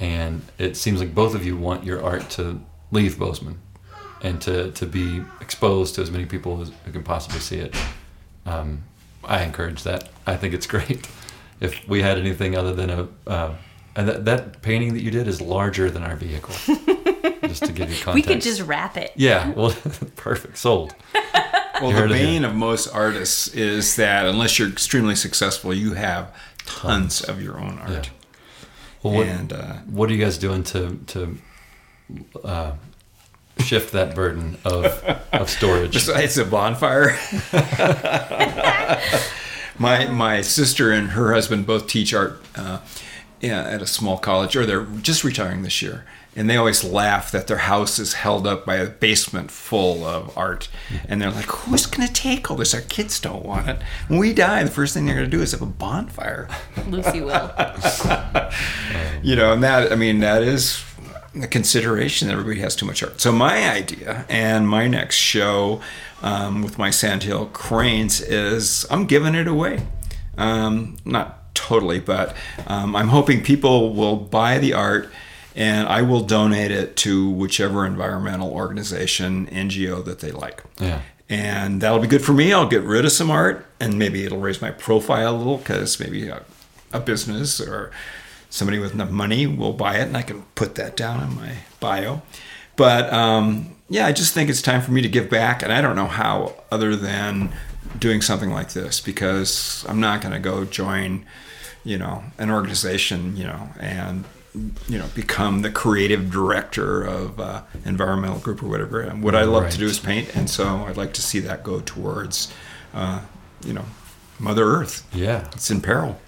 [0.00, 3.60] and it seems like both of you want your art to leave Bozeman,
[4.22, 7.76] and to to be exposed to as many people as who can possibly see it.
[8.46, 8.84] Um,
[9.22, 10.08] I encourage that.
[10.26, 11.06] I think it's great.
[11.60, 13.54] If we had anything other than a uh,
[13.96, 16.54] and that, that painting that you did is larger than our vehicle.
[17.42, 18.14] just to give you context.
[18.14, 19.12] We could just wrap it.
[19.16, 19.50] yeah.
[19.52, 19.70] Well,
[20.16, 20.58] perfect.
[20.58, 20.94] Sold.
[21.80, 22.26] Well, the heard it here.
[22.26, 26.34] bane of most artists is that unless you're extremely successful, you have
[26.66, 27.90] tons of your own art.
[27.90, 28.02] Yeah.
[29.04, 31.38] Well, what, And uh, what are you guys doing to to
[32.42, 32.72] uh,
[33.60, 34.84] shift that burden of
[35.32, 35.92] of storage?
[35.92, 37.16] besides a bonfire,
[39.78, 42.80] my my sister and her husband both teach art uh,
[43.40, 46.04] yeah, at a small college, or they're just retiring this year.
[46.38, 50.38] And they always laugh that their house is held up by a basement full of
[50.38, 50.68] art.
[51.08, 52.72] And they're like, who's going to take all this?
[52.74, 53.82] Our kids don't want it.
[54.06, 56.48] When we die, the first thing they're going to do is have a bonfire.
[56.86, 57.32] Lucy will.
[59.20, 60.84] you know, and that I mean that is
[61.42, 63.20] a consideration that everybody has too much art.
[63.20, 65.80] So my idea and my next show
[66.22, 69.84] um, with my Sandhill Cranes is I'm giving it away.
[70.36, 72.36] Um, not totally, but
[72.68, 75.10] um, I'm hoping people will buy the art.
[75.58, 81.00] And I will donate it to whichever environmental organization, NGO that they like Yeah.
[81.28, 82.52] and that'll be good for me.
[82.52, 85.98] I'll get rid of some art, and maybe it'll raise my profile a little because
[85.98, 86.42] maybe a,
[86.92, 87.90] a business or
[88.50, 91.50] somebody with enough money will buy it, and I can put that down in my
[91.80, 92.22] bio.
[92.76, 95.80] But um, yeah, I just think it's time for me to give back, and I
[95.80, 97.50] don't know how other than
[97.98, 101.26] doing something like this because I'm not going to go join,
[101.84, 107.62] you know, an organization, you know, and you know become the creative director of uh,
[107.84, 109.00] environmental group or whatever.
[109.00, 109.72] And what I love Right.
[109.72, 112.52] to do is paint, and so I'd like to see that go towards,
[112.94, 113.20] uh,
[113.64, 113.84] you know,
[114.38, 115.06] Mother Earth.
[115.12, 115.48] Yeah.
[115.52, 116.18] It's in peril.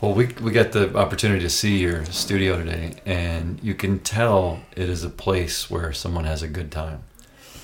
[0.00, 4.60] Well, we we got the opportunity to see your studio today, and you can tell
[4.76, 7.02] it is a place where someone has a good time.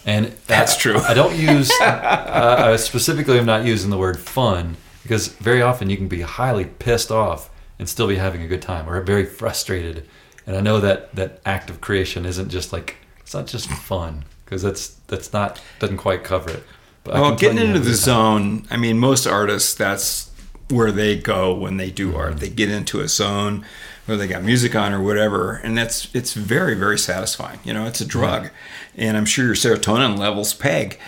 [0.07, 0.99] And That's I- true.
[0.99, 3.39] I don't use uh, I specifically.
[3.39, 7.51] I'm not using the word fun because very often you can be highly pissed off
[7.81, 10.07] and still be having a good time, or very frustrated.
[10.47, 14.25] And I know that that act of creation isn't just like it's not just fun
[14.45, 16.63] because that's that's not doesn't quite cover it.
[17.05, 17.97] But Well, getting into the time.
[17.97, 20.31] zone, I mean, most artists, that's
[20.69, 22.33] where they go when they do art.
[22.33, 22.41] Mm-hmm.
[22.41, 23.65] They get into a zone
[24.05, 27.61] where they got music on or whatever, and that's it's very, very satisfying.
[27.65, 28.11] You know, it's a mm-hmm.
[28.11, 28.51] drug,
[28.95, 30.99] and I'm sure your serotonin levels peg.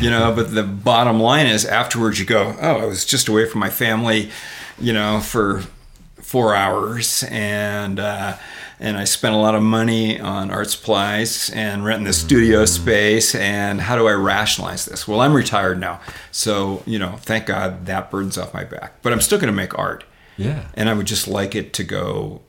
[0.00, 3.44] You know, but the bottom line is afterwards you go, oh, I was just away
[3.44, 4.30] from my family,
[4.80, 5.64] you know, for
[6.32, 8.36] four hours, and uh,
[8.80, 13.34] and I spent a lot of money on art supplies and renting the studio space.
[13.34, 15.06] And how do I rationalize this?
[15.06, 19.02] Well, I'm retired now, so you know, thank God that burden's off my back.
[19.02, 20.04] But I'm still going to make art,
[20.38, 20.66] Yeah.
[20.74, 22.40] and I would just like it to go,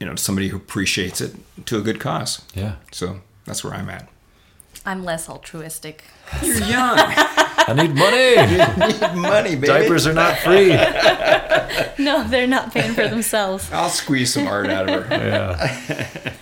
[0.00, 1.32] you know, to somebody who appreciates it
[1.66, 2.42] to a good cause.
[2.54, 2.74] Yeah.
[2.90, 4.08] So that's where I'm at.
[4.86, 6.04] I'm less altruistic.
[6.42, 8.34] You're young, I need money.
[8.50, 9.66] You need money, baby.
[9.66, 10.72] Diapers are not free.
[11.98, 13.70] No, they're not paying for themselves.
[13.72, 15.16] I'll squeeze some art out of her.
[15.16, 16.32] Yeah.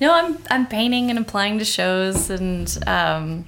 [0.00, 3.44] No, I'm I'm painting and applying to shows and um,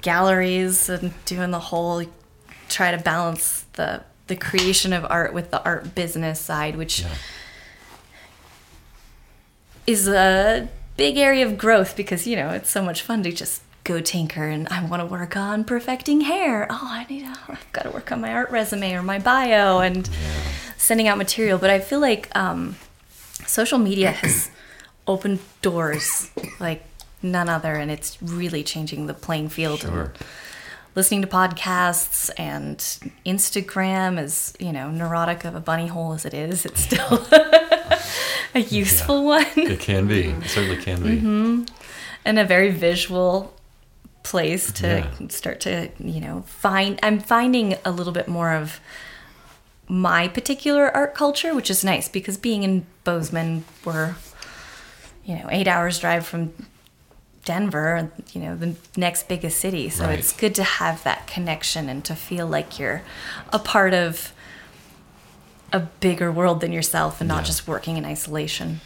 [0.00, 2.02] galleries and doing the whole
[2.68, 7.08] try to balance the the creation of art with the art business side, which Yeah.
[9.86, 13.62] is a big area of growth because you know it's so much fun to just
[13.84, 16.66] go tinker and I want to work on perfecting hair.
[16.68, 19.78] Oh, I need to, I've got to work on my art resume or my bio
[19.78, 20.08] and
[20.76, 21.58] sending out material.
[21.58, 22.76] But I feel like um,
[23.46, 24.50] social media has
[25.06, 26.84] opened doors like
[27.22, 29.84] none other, and it's really changing the playing field.
[29.84, 30.12] and Sure.
[30.96, 32.78] Listening to podcasts and
[33.24, 37.24] Instagram, as you know, neurotic of a bunny hole as it is, it's still
[38.54, 40.30] a useful one It can be.
[40.30, 41.08] It certainly can be.
[41.18, 41.64] Mm-hmm.
[42.24, 43.54] and a very visual
[44.22, 44.86] place to
[45.20, 45.28] Yeah.
[45.28, 48.80] start to you know find i'm finding a little bit more of
[49.86, 54.16] my particular art culture which is nice because being in bozeman we're
[55.24, 56.52] you know eight hours drive from
[57.46, 59.88] Denver, you know, the next biggest city.
[59.88, 60.18] So Right.
[60.18, 63.00] it's good to have that connection and to feel like you're
[63.52, 64.32] a part of
[65.72, 67.46] a bigger world than yourself and not Yeah.
[67.46, 68.80] just working in isolation.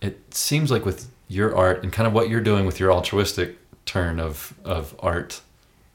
[0.00, 3.56] it seems like with your art and kind of what you're doing with your altruistic
[3.86, 5.40] turn of of art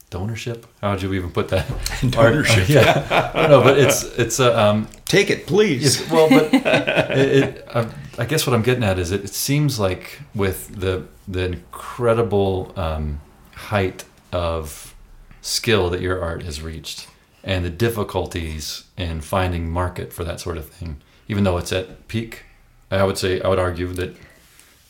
[0.09, 1.67] donorship how would you even put that
[2.01, 6.01] Donorship, Art- yeah I don't know but it's it's a um Take it, please.
[6.01, 7.85] it's, well but it, it uh,
[8.19, 12.71] i guess what i'm getting at is it, it seems like with the the incredible
[12.75, 13.19] um
[13.55, 14.93] height of
[15.41, 17.07] skill that your art has reached
[17.43, 20.97] and the difficulties in finding market for that sort of thing
[21.27, 22.43] even though it's at peak
[22.91, 24.15] i would say i would argue that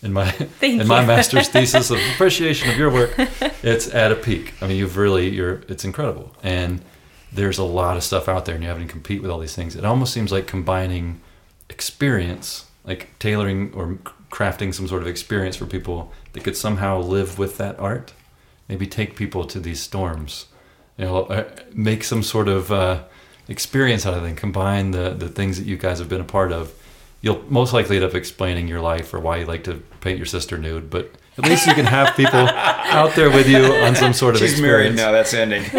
[0.02, 3.14] in my Thank in my master's thesis of appreciation of your work
[3.64, 4.54] it's at a peak.
[4.62, 6.36] I mean you've really you're it's incredible.
[6.44, 6.82] And
[7.32, 9.56] there's a lot of stuff out there and you're having to compete with all these
[9.56, 9.76] things.
[9.76, 11.22] It almost seems like combining
[11.70, 13.86] experience like tailoring or
[14.32, 18.08] crafting some sort of experience for people that could somehow live with that art
[18.68, 20.32] maybe take people to these storms
[20.98, 23.04] you know uh, make some sort of uh,
[23.48, 26.32] experience out of it and combine the the things that you guys have been a
[26.38, 26.64] part of
[27.22, 30.26] you'll most likely end up explaining your life or why you like to paint your
[30.38, 31.06] sister nude but
[31.38, 32.40] at least you can have people
[33.00, 35.12] out there with you on some sort of She's married experience now.
[35.18, 35.64] That's ending.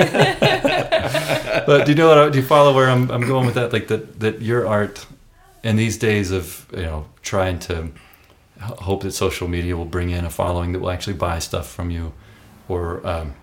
[1.67, 2.19] but do you know what?
[2.19, 3.73] I- Do you follow where I'm, I'm going with that?
[3.73, 5.07] Like that that your art,
[5.63, 7.91] in these days of you know trying to
[8.61, 11.91] hope that social media will bring in a following that will actually buy stuff from
[11.91, 12.13] you,
[12.69, 13.35] or um,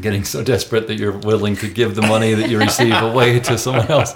[0.00, 3.56] getting so desperate that you're willing to give the money that you receive away to
[3.56, 4.12] someone else.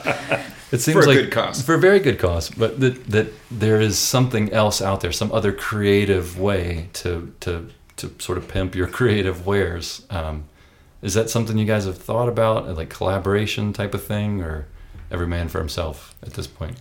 [0.72, 1.62] It seems For a like good cause.
[1.62, 5.30] for a very good cause, but that that there is something else out there, some
[5.32, 10.06] other creative way to to to sort of pimp your creative wares.
[10.10, 10.44] Um,
[11.02, 14.66] is that something you guys have thought about, like collaboration type of thing, or
[15.10, 16.78] every man for himself at this point?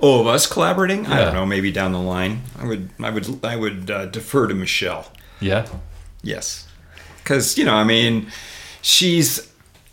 [0.00, 1.06] Oh, of us collaborating?
[1.06, 1.46] I don't know.
[1.46, 5.10] Maybe down the line, I would, I would, I would uh, defer to Michelle.
[5.40, 5.66] Yeah,
[6.22, 6.66] Yes,
[7.18, 8.30] because you know, I mean,
[8.82, 9.52] she's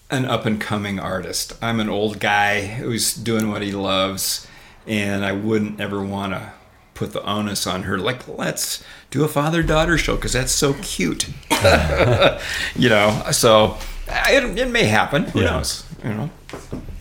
[0.09, 1.53] an up and coming artist.
[1.61, 4.47] I'm an old guy who's doing what he loves,
[4.87, 6.51] and I wouldn't ever want to
[6.93, 7.97] put the onus on her.
[7.97, 11.27] Like, let's do a father daughter show because that's so cute.
[12.75, 13.77] you know, so
[14.07, 15.25] it, it may happen.
[15.25, 15.51] Who Yeah.
[15.51, 15.85] knows?
[16.03, 16.29] You know,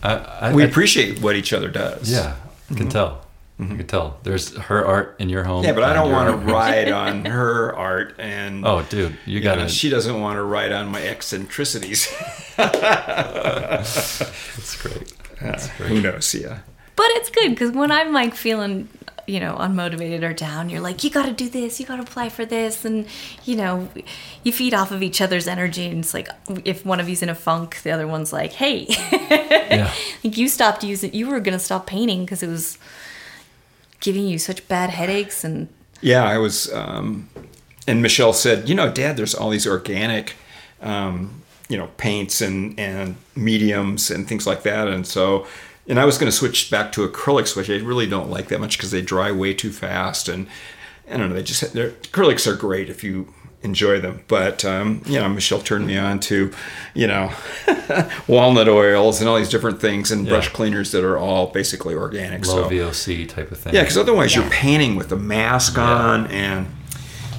[0.01, 2.09] I, I, we appreciate what each other does.
[2.11, 2.35] Yeah,
[2.73, 3.21] I can tell.
[3.59, 4.17] I can tell.
[4.23, 5.59] There's her art in your home.
[5.63, 5.67] Mm-hmm.
[5.67, 9.41] Yeah, but I don't want to ride on her art, and Oh, dude, you you
[9.41, 9.69] got know, to.
[9.69, 12.11] she doesn't want to ride on my eccentricities.
[12.57, 14.19] That's
[14.81, 15.13] great.
[15.41, 15.89] That's great.
[15.89, 16.33] Who knows?
[16.33, 16.59] Yeah.
[16.95, 18.87] But it's good because when I'm like feeling,
[19.27, 22.01] you know, unmotivated or down, you're like, you got to do this, you got to
[22.03, 23.05] apply for this, and
[23.45, 23.87] you know,
[24.43, 25.85] you feed off of each other's energy.
[25.87, 26.29] And it's like,
[26.65, 29.93] if one of you's in a funk, the other one's like, hey, Yeah.
[30.23, 32.77] like you stopped using, you were gonna stop painting because it was
[33.99, 35.69] giving you such bad headaches, and
[36.01, 37.29] Yeah, I was, um,
[37.87, 40.35] and Michelle said, you know, Dad, there's all these organic,
[40.81, 45.47] um, you know, paints and and mediums and things like that, and so,
[45.87, 48.59] and I was going to switch back to acrylics, which I really don't like that
[48.59, 50.47] much because they dry way too fast, and
[51.09, 55.01] I don't know, they just they're, acrylics are great if you enjoy them, but um,
[55.05, 56.53] you know, Michelle turned me on to,
[56.93, 57.31] you know,
[58.27, 62.45] walnut oils and all these different things and brush cleaners that are all basically organic.
[62.45, 62.69] Low so.
[62.69, 63.73] VOC type of thing.
[63.73, 66.67] Yeah, because otherwise you're painting with a mask on, and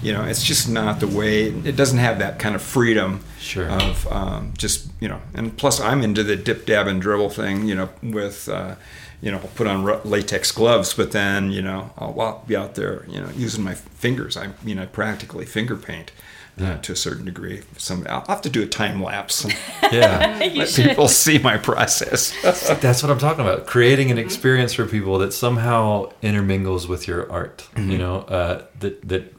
[0.05, 1.47] you know it's just not the way.
[1.47, 3.25] It doesn't have that kind of freedom.
[3.39, 3.69] Sure.
[3.69, 7.67] Of um, just you know, and plus I'm into the dip, dab, and dribble thing.
[7.67, 8.77] You know, with uh,
[9.23, 12.75] you know, I'll put on latex gloves, but then you know I'll, I'll be out
[12.75, 14.37] there, you know, using my fingers.
[14.37, 16.13] I you know practically finger paint.
[16.57, 19.45] Uh, to a certain degree, some I'll have to do a time lapse
[19.91, 20.41] yeah.
[20.41, 22.33] you let people see my process.
[22.43, 23.67] That's what I'm talking about.
[23.67, 27.69] Creating an experience for people that somehow intermingles with your art.
[27.75, 27.91] Mm-hmm.
[27.91, 29.35] You know, uh, that that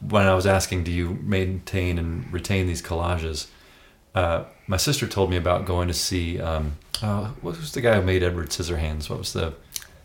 [0.00, 3.46] when I was asking, do you maintain and retain these collages?
[4.14, 6.40] Uh, my sister told me about going to see.
[6.40, 9.08] Um, uh, what was the guy who made Edward Scissorhands?
[9.10, 9.54] What was the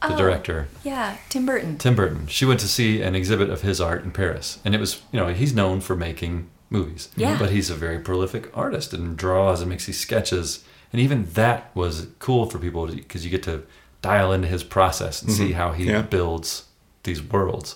[0.01, 0.17] the Oh.
[0.17, 0.67] director?
[0.83, 1.77] yeah, Tim Burton.
[1.77, 2.25] Tim Burton.
[2.27, 5.19] She went to see an exhibit of his art in Paris, and it was you
[5.19, 7.37] know he's known for making movies, Yeah.
[7.37, 11.69] but he's a very prolific artist and draws and makes these sketches, and even that
[11.75, 13.63] was cool for people because you get to
[14.01, 16.01] dial into his process and see how he Yeah.
[16.01, 16.63] builds
[17.03, 17.75] these worlds.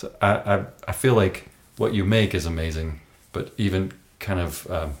[0.00, 3.00] So I, I I feel like what you make is amazing,
[3.32, 4.94] but even kind of um,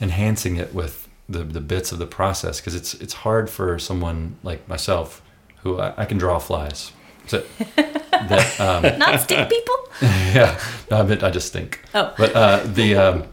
[0.00, 4.36] enhancing it with the, the bits of the process because it's it's hard for someone
[4.42, 5.20] like myself
[5.62, 6.92] who I, I can draw flies.
[7.26, 7.44] So
[7.76, 9.76] that um, Not stick people.
[10.02, 10.58] yeah,
[10.90, 11.82] no, I meant I just think.
[11.94, 12.14] Oh.
[12.16, 13.24] but uh, the um,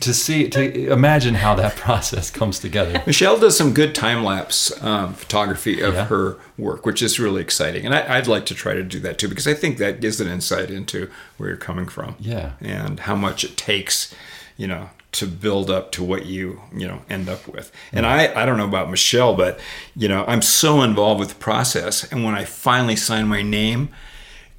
[0.00, 3.02] to see to imagine how that process comes together.
[3.06, 6.06] Michelle does some good time lapse um, photography of Yeah.
[6.06, 7.84] her work, which is really exciting.
[7.86, 10.20] And I, I'd like to try to do that too because I think that gives
[10.20, 12.16] an insight into where you're coming from.
[12.18, 12.52] Yeah.
[12.60, 14.14] And how much it takes,
[14.56, 17.70] you know, to build up to what you, you know, end up with.
[17.92, 19.60] And I, I don't know about Michelle, but,
[19.94, 22.10] you know, I'm so involved with the process.
[22.10, 23.90] And when I finally sign my name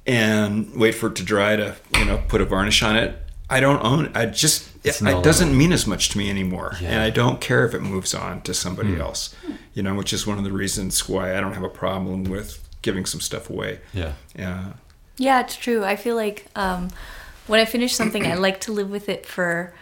[0.06, 3.18] and wait for it to dry to, you know, put a varnish on it,
[3.50, 4.16] I don't own it.
[4.16, 6.76] I just, it, no doesn't mean as much to me anymore.
[6.80, 6.90] Yeah.
[6.90, 9.00] And I don't care if it moves on to somebody Hmm.
[9.00, 9.34] else,
[9.72, 12.60] you know, which is one of the reasons why I don't have a problem with
[12.82, 13.80] giving some stuff away.
[13.92, 14.12] Yeah.
[14.36, 14.64] Yeah.
[15.16, 15.84] Yeah, it's true.
[15.84, 16.88] I feel like um,
[17.46, 19.72] when I finish something, I like to live with it for.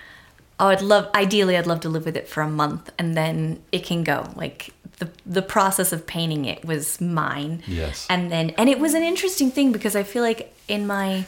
[0.61, 1.09] Oh, I'd love.
[1.14, 4.28] Ideally, I'd love to live with it for a month, and then it can go.
[4.36, 7.62] Like the the process of painting it was mine.
[7.66, 8.07] Yes.
[8.11, 11.24] And then, and it was an interesting thing because I feel like in my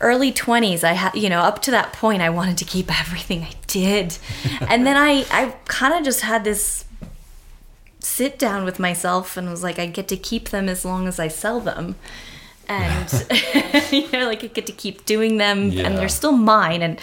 [0.00, 3.42] early 20s i had you know up to that point i wanted to keep everything
[3.42, 4.18] i did
[4.68, 6.84] and then i i kind of just had this
[8.00, 11.18] sit down with myself and was like i get to keep them as long as
[11.18, 11.94] i sell them
[12.68, 13.26] and
[13.90, 15.86] you know like i get to keep doing them Yeah.
[15.86, 17.00] and they're still mine and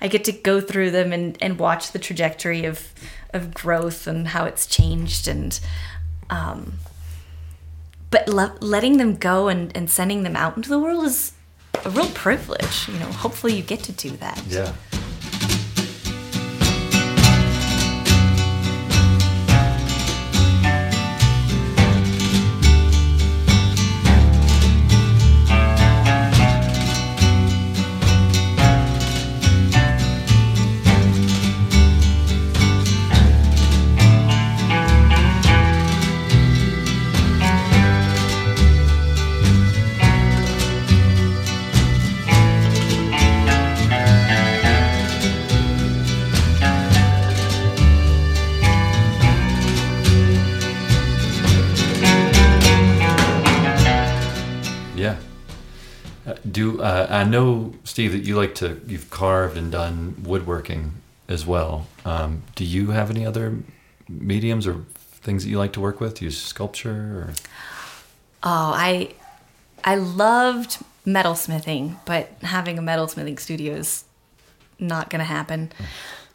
[0.00, 2.92] i get to go through them and and watch the trajectory of
[3.32, 5.58] of growth and how it's changed and
[6.28, 6.74] um
[8.10, 11.32] but le- letting them go and, and sending them out into the world is
[11.84, 14.72] a real privilege you know hopefully you get to do that Yeah.
[57.12, 60.94] I know, Steve, that you like to you've carved and done woodworking
[61.28, 61.86] as well.
[62.04, 63.58] Um, do you have any other
[64.08, 66.16] mediums or things that you like to work with?
[66.16, 67.34] Do you use sculpture or
[68.42, 69.08] oh i
[69.84, 74.04] i loved metalsmithing but having a metalsmithing studio is
[74.78, 75.70] not gonna happen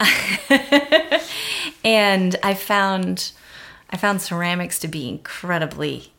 [1.84, 3.32] and i found
[3.90, 6.12] i found ceramics to be incredibly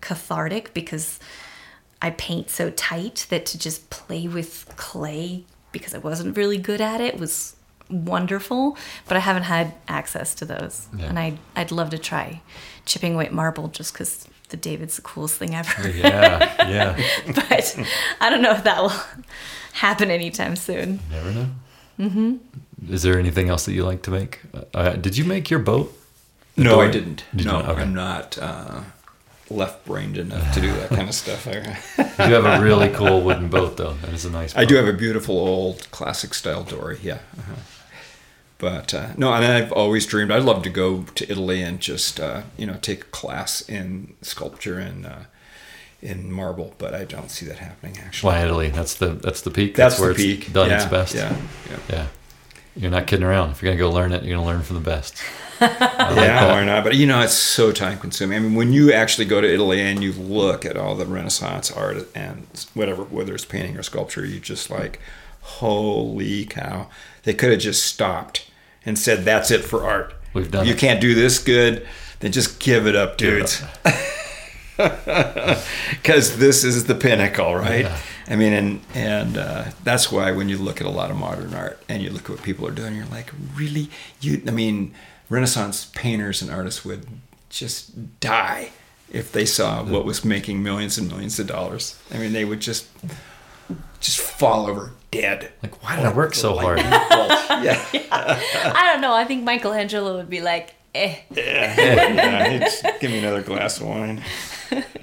[0.00, 1.18] cathartic because
[2.00, 6.80] I paint so tight that to just play with clay because I wasn't really good
[6.80, 7.56] at it was
[7.90, 8.76] wonderful,
[9.06, 10.86] but I haven't had access to those.
[10.96, 11.06] Yeah.
[11.06, 12.40] And I I'd love to try
[12.86, 15.88] chipping away at marble just cuz the David's the coolest thing ever.
[15.90, 17.04] yeah, yeah.
[17.34, 17.76] but
[18.20, 18.92] I don't know if that will
[19.72, 21.00] happen anytime soon.
[21.10, 21.46] Never know.
[21.98, 22.36] Mm-hmm.
[22.92, 24.40] Is there anything else that you like to make?
[24.72, 25.92] Uh, did you make your boat?
[26.56, 27.24] No, door- I didn't.
[27.34, 27.70] Did you no, not?
[27.70, 27.82] Okay.
[27.82, 28.80] I'm not uh,
[29.50, 31.46] left-brained enough to do that kind of stuff.
[31.46, 31.78] I,
[32.28, 33.94] You have a really cool wooden boat, though.
[33.94, 34.56] That is a nice.
[34.56, 36.98] I do have a beautiful old classic style dory.
[37.02, 37.18] Yeah.
[37.38, 37.54] Uh-huh.
[38.58, 42.18] But uh, no, and I've always dreamed I'd love to go to Italy and just
[42.18, 45.18] uh, you know take a class in sculpture and uh,
[46.02, 48.32] in marble, but I don't see that happening actually.
[48.32, 48.68] Why Italy?
[48.70, 49.76] That's the that's the peak.
[49.76, 50.52] That's, where the it's peak.
[50.52, 51.14] done yeah, its best.
[51.14, 51.36] Yeah.
[51.70, 51.78] Yeah.
[51.88, 52.06] Yeah.
[52.78, 53.50] You're not kidding around.
[53.50, 55.20] If you're gonna go learn it, you're gonna learn from the best.
[55.60, 56.84] yeah, or not.
[56.84, 58.36] But you know, it's so time consuming.
[58.38, 61.72] I mean, when you actually go to Italy and you look at all the Renaissance
[61.72, 65.00] art and whatever, whether it's painting or sculpture, you just like,
[65.40, 66.88] holy cow!
[67.24, 68.48] They could have just stopped
[68.86, 70.14] and said, "That's it for art.
[70.32, 71.86] We've done You it." can't do this good.
[72.20, 73.60] Then just give it up, dudes."
[74.76, 77.84] Because this is the pinnacle, right?
[77.86, 77.98] Yeah.
[78.28, 81.54] I mean, and and uh, that's why when you look at a lot of modern
[81.54, 83.88] art and you look at what people are doing, you're like, really?
[84.20, 84.42] You?
[84.46, 84.94] I mean,
[85.30, 87.06] Renaissance painters and artists would
[87.48, 88.70] just die
[89.10, 91.98] if they saw what was making millions and millions of dollars.
[92.12, 92.88] I mean, they would just
[94.00, 95.50] just fall over dead.
[95.62, 96.78] Like, why did I work so hard?
[96.78, 98.06] yeah, yeah.
[98.74, 99.14] I don't know.
[99.14, 101.16] I think Michelangelo would be like, eh.
[101.30, 102.58] yeah.
[102.58, 104.22] Just give me another glass of wine.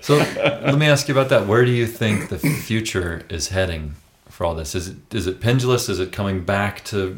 [0.02, 1.48] So let me ask you about that.
[1.48, 3.96] Where do you think the future is heading
[4.30, 4.76] for all this?
[4.76, 5.90] Is it is it pendulous?
[5.90, 7.18] Is it coming back to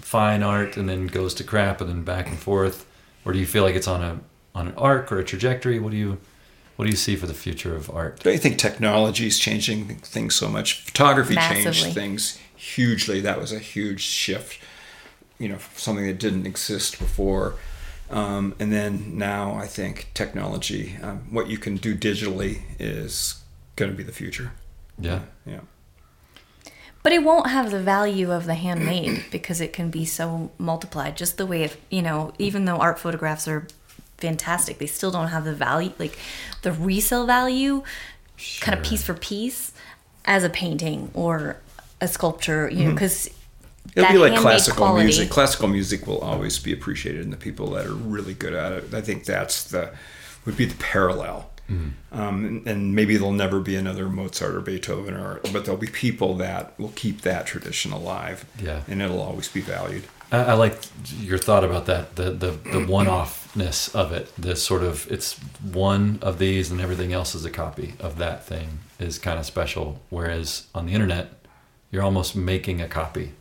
[0.00, 2.86] fine art and then goes to crap and then back and forth,
[3.24, 4.20] or do you feel like it's on a
[4.54, 5.78] on an arc or a trajectory?
[5.78, 6.18] What do you
[6.76, 8.20] what do you see for the future of art?
[8.22, 10.82] Don't you think technology is changing things so much?
[10.82, 11.72] Photography Massively.
[11.72, 13.20] changed things hugely.
[13.20, 14.60] That was a huge shift.
[15.38, 17.54] You know, something that didn't exist before.
[18.10, 23.42] Um, and then now I think technology, um, what you can do digitally, is
[23.76, 24.52] going to be the future.
[24.98, 25.20] Yeah.
[25.46, 25.60] Yeah.
[27.02, 31.16] But it won't have the value of the handmade because it can be so multiplied.
[31.16, 33.66] Just the way of you know, even though art photographs are
[34.18, 36.18] fantastic, they still don't have the value like
[36.62, 37.82] the resale value,
[38.60, 39.72] kind of piece for piece,
[40.24, 41.58] as a painting or
[42.00, 42.70] a sculpture.
[42.70, 43.28] You know, because
[43.94, 45.30] It'll be like classical music.
[45.30, 48.94] Classical music will always be appreciated and the people that are really good at it.
[48.94, 49.92] I think that's the
[50.44, 51.50] would be the parallel.
[52.12, 55.86] Um, and, and maybe there'll never be another Mozart or Beethoven, or but there'll be
[55.86, 58.44] people that will keep that tradition alive.
[58.62, 58.82] Yeah.
[58.86, 60.04] and it'll always be valued.
[60.30, 60.76] I, I like
[61.20, 62.16] your thought about that.
[62.16, 64.30] The the the one offness of it.
[64.36, 68.44] The sort of it's one of these and everything else is a copy of that
[68.46, 70.00] thing is kind of special.
[70.10, 71.32] Whereas on the internet,
[71.90, 73.32] you're almost making a copy.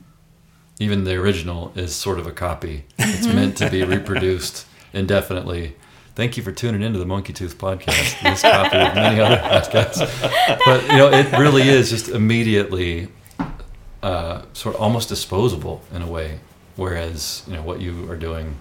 [0.80, 2.86] Even the original is sort of a copy.
[2.98, 5.76] It's meant to be reproduced indefinitely.
[6.16, 8.22] Thank you for tuning into the Monkey Tooth podcast.
[8.22, 10.00] This copy of many other podcasts,
[10.66, 13.08] but you know it really is just immediately
[14.04, 16.40] uh, sort of almost disposable in a way.
[16.76, 18.58] Whereas you know what you are doing,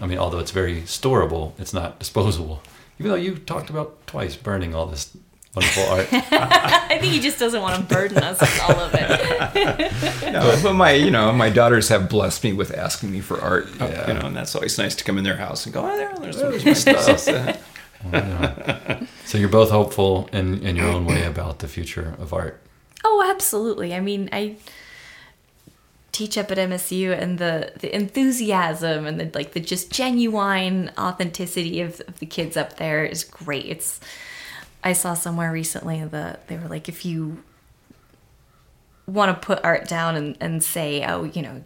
[0.00, 2.62] I mean, although it's very storable, it's not disposable.
[2.98, 5.16] Even though you talked about twice burning all this
[5.54, 6.08] wonderful art.
[6.12, 9.92] I think he just doesn't want to burden us with all of it.
[10.30, 13.66] No, but my you know my daughters have blessed me with asking me for art.
[13.80, 14.06] Oh, yeah.
[14.06, 16.14] You know, and that's always nice to come in their house and go, oh, there,
[16.18, 17.60] there's, there's my stuff.
[19.24, 22.62] so you're both hopeful in, in your own way about the future of art.
[23.04, 23.92] Oh, absolutely.
[23.92, 24.56] I mean, I
[26.12, 31.80] teach up at MSU, and the the enthusiasm and the like the just genuine authenticity
[31.80, 33.66] of, of the kids up there is great.
[33.66, 34.00] It's
[34.82, 37.42] I saw somewhere recently that they were like, if you
[39.06, 41.62] want to put art down and, and say, oh, you know,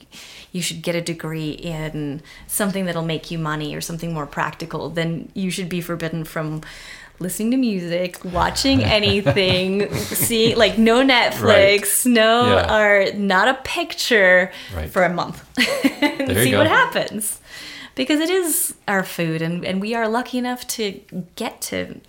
[0.51, 4.89] you should get a degree in something that'll make you money or something more practical,
[4.89, 6.63] then you should be forbidden from
[7.21, 12.67] listening to music, watching anything, see like no Netflix, no Yeah.
[12.67, 14.91] art, not a picture Right.
[14.91, 15.45] for a month.
[16.01, 16.59] and see go.
[16.59, 17.41] what happens.
[17.95, 21.01] Because it is our food and, and we are lucky enough to
[21.37, 22.01] get to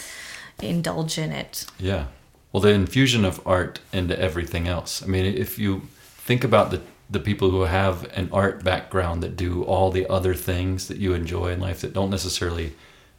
[0.62, 1.66] indulge in it.
[1.80, 2.08] Yeah.
[2.52, 5.04] Well, the infusion of art into everything else.
[5.04, 9.36] I mean, if you think about the the people who have an art background that
[9.36, 12.74] do all the other things that you enjoy in life that don't necessarily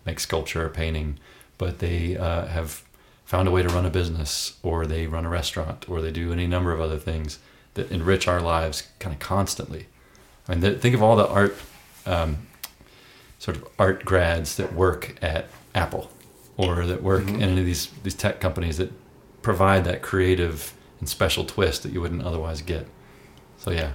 [0.04, 1.18] make sculpture or painting,
[1.56, 2.82] but they uh, have
[3.24, 6.32] found a way to run a business or they run a restaurant or they do
[6.32, 7.38] any number of other things
[7.74, 9.86] that enrich our lives kind of constantly.
[10.48, 11.56] I mean, th- think of all the art,
[12.06, 12.38] um,
[13.38, 16.10] sort of art grads that work at Apple
[16.56, 17.36] or that work mm-hmm.
[17.36, 18.92] in any of these these tech companies that
[19.42, 22.86] provide that creative and special twist that you wouldn't otherwise get.
[23.58, 23.92] So yeah.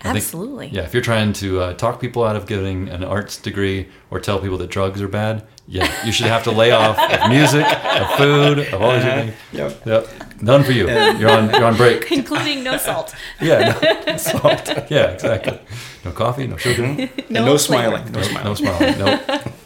[0.00, 0.68] I think- Absolutely.
[0.68, 4.20] yeah, if you're trying to uh, talk people out of getting an arts degree or
[4.20, 7.64] tell people that drugs are bad, yeah, you should have to lay off of music,
[7.64, 9.20] of food, of all these uh-huh.
[9.22, 9.34] things.
[9.52, 9.86] Yep.
[9.86, 10.42] Yep.
[10.42, 10.90] None for you.
[10.90, 12.12] You're on you're on break.
[12.12, 13.14] Including no salt.
[13.40, 13.78] Yeah.
[14.06, 14.68] No salt.
[14.90, 15.58] Yeah, exactly.
[16.04, 17.34] No coffee, no sugar, mm-hmm.
[17.34, 18.12] and no smiling.
[18.12, 18.44] No smiling.
[18.44, 18.94] no smiling.
[18.94, 19.20] smiling.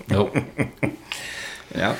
[0.08, 0.34] Nope.
[0.34, 0.94] Nope.
[1.74, 1.96] Yeah.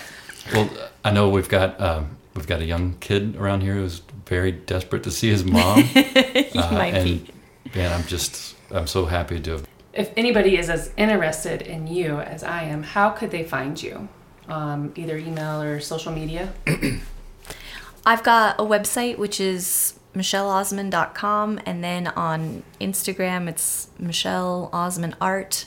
[0.53, 0.71] Well,
[1.05, 5.03] I know we've got um, we've got a young kid around here who's very desperate
[5.05, 5.83] to see his mom.
[5.95, 7.33] He Uh, might and be.
[7.75, 12.21] man, I'm just I'm so happy to have If anybody is as interested in you
[12.21, 14.09] as I am, how could they find you?
[14.49, 16.53] Um, either email or social media?
[18.07, 25.67] I've got a website which is michelleosman.com and then on Instagram it's Michelle Osman Art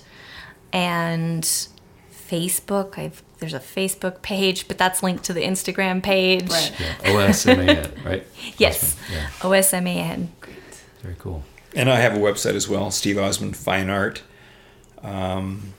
[0.73, 1.67] and
[2.31, 6.49] Facebook I've there's a Facebook page but that's linked to the Instagram page.
[6.49, 6.71] Right.
[6.79, 8.25] yeah, OSMA, right?
[8.57, 8.95] Yes.
[9.11, 10.27] Yeah, OSMAN.
[11.01, 11.43] very cool.
[11.75, 14.21] And I have a website as well, Steve Osman Fine Art.
[15.03, 15.73] Um,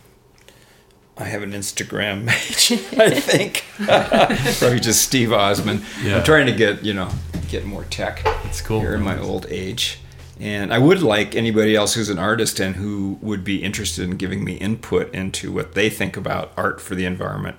[1.19, 3.65] I have an Instagram page, I think.
[4.59, 5.83] Probably just Steve Osman.
[6.03, 6.17] Yeah.
[6.19, 7.11] I'm trying to get, you know,
[7.49, 8.81] get more tech It's cool.
[8.81, 9.99] here in my old age.
[10.41, 14.17] And I would like anybody else who's an artist and who would be interested in
[14.17, 17.57] giving me input into what they think about art for the environment.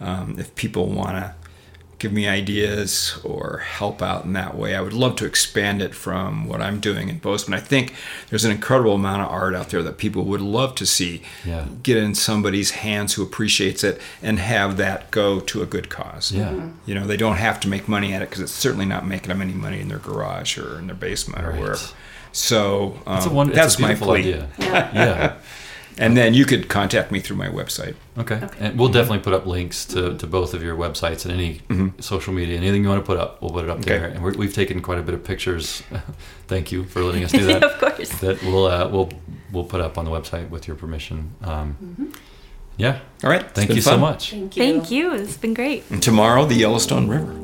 [0.00, 1.34] Um, if people want to
[1.98, 5.96] give me ideas or help out in that way, I would love to expand it
[5.96, 7.58] from what I'm doing in Bozeman.
[7.58, 7.92] I think
[8.30, 11.64] there's an incredible amount of art out there that people would love to see Yeah.
[11.82, 16.30] get in somebody's hands who appreciates it and have that go to a good cause.
[16.30, 16.68] Yeah.
[16.86, 19.28] You know, they don't have to make money at it because it's certainly not making
[19.28, 21.78] them any money in their garage or in their basement or wherever.
[22.32, 23.50] So um, It's a one.
[23.50, 24.18] that's it's a my beautiful plea.
[24.20, 24.48] idea.
[24.58, 24.94] Yeah.
[24.94, 25.34] Yeah.
[26.00, 27.96] And then you could contact me through my website.
[28.16, 28.40] Okay.
[28.60, 31.60] And we'll definitely put up links to, to both of your websites and any
[32.00, 33.90] social media, anything you want to put up, we'll put it up Mm-hmm.
[33.90, 33.98] Okay.
[33.98, 34.06] there.
[34.06, 35.82] And we're, we've taken quite a bit of pictures.
[36.46, 37.64] Thank you for letting us do that.
[37.64, 38.10] of course.
[38.20, 39.10] that we'll uh, we'll
[39.50, 41.34] we'll put up on the website with your permission.
[41.42, 42.12] Um,
[42.76, 43.00] Yeah.
[43.24, 43.42] All right.
[43.50, 44.30] Thank been you so much.
[44.30, 44.62] Thank you.
[44.62, 45.14] Thank you.
[45.14, 45.82] It's been great.
[45.90, 47.34] And tomorrow, the Yellowstone River.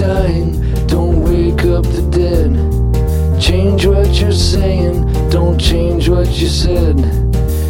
[0.00, 0.52] dying.
[0.86, 2.50] Don't wake up the dead.
[3.38, 4.94] Change what you're saying.
[5.28, 6.96] Don't change what you said.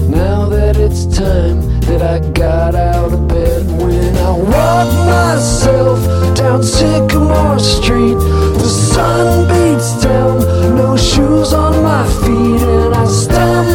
[0.09, 5.99] Now that it's time that I got out of bed, when I walk myself
[6.37, 8.19] down Sycamore Street,
[8.63, 10.39] the sun beats down,
[10.77, 13.70] no shoes on my feet, and I stumble.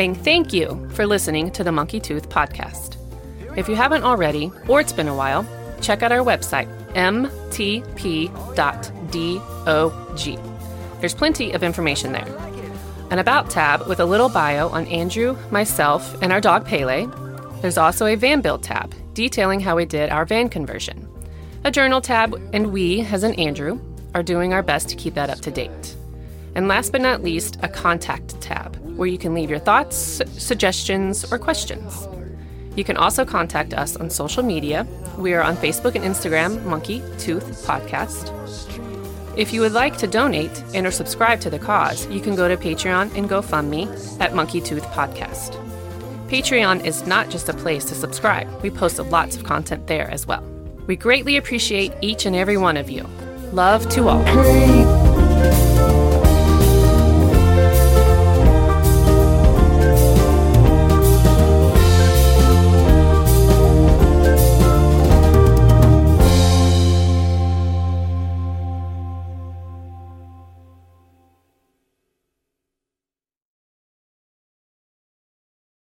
[0.00, 2.96] Saying thank you for listening to the Monkey Tooth podcast.
[3.54, 5.46] If you haven't already, or it's been a while,
[5.82, 8.30] check out our website, mtp.dog.
[11.00, 12.26] There's plenty of information there.
[13.10, 17.04] An About tab with a little bio on Andrew, myself, and our dog Pele.
[17.60, 21.06] There's also a van build tab detailing how we did our van conversion.
[21.64, 23.78] A journal tab, and we, as an Andrew,
[24.14, 25.94] are doing our best to keep that up to date.
[26.54, 28.29] And last but not least, a contact
[29.00, 32.06] where you can leave your thoughts, suggestions, or questions.
[32.76, 34.86] You can also contact us on social media.
[35.16, 38.28] We are on Facebook and Instagram, Monkey Tooth Podcast.
[39.38, 42.46] If you would like to donate and or subscribe to the cause, you can go
[42.46, 45.56] to Patreon and GoFundMe at Monkey Tooth Podcast.
[46.28, 48.48] Patreon is not just a place to subscribe.
[48.62, 50.44] We post lots of content there as well.
[50.86, 53.08] We greatly appreciate each and every one of you.
[53.52, 54.99] Love to all.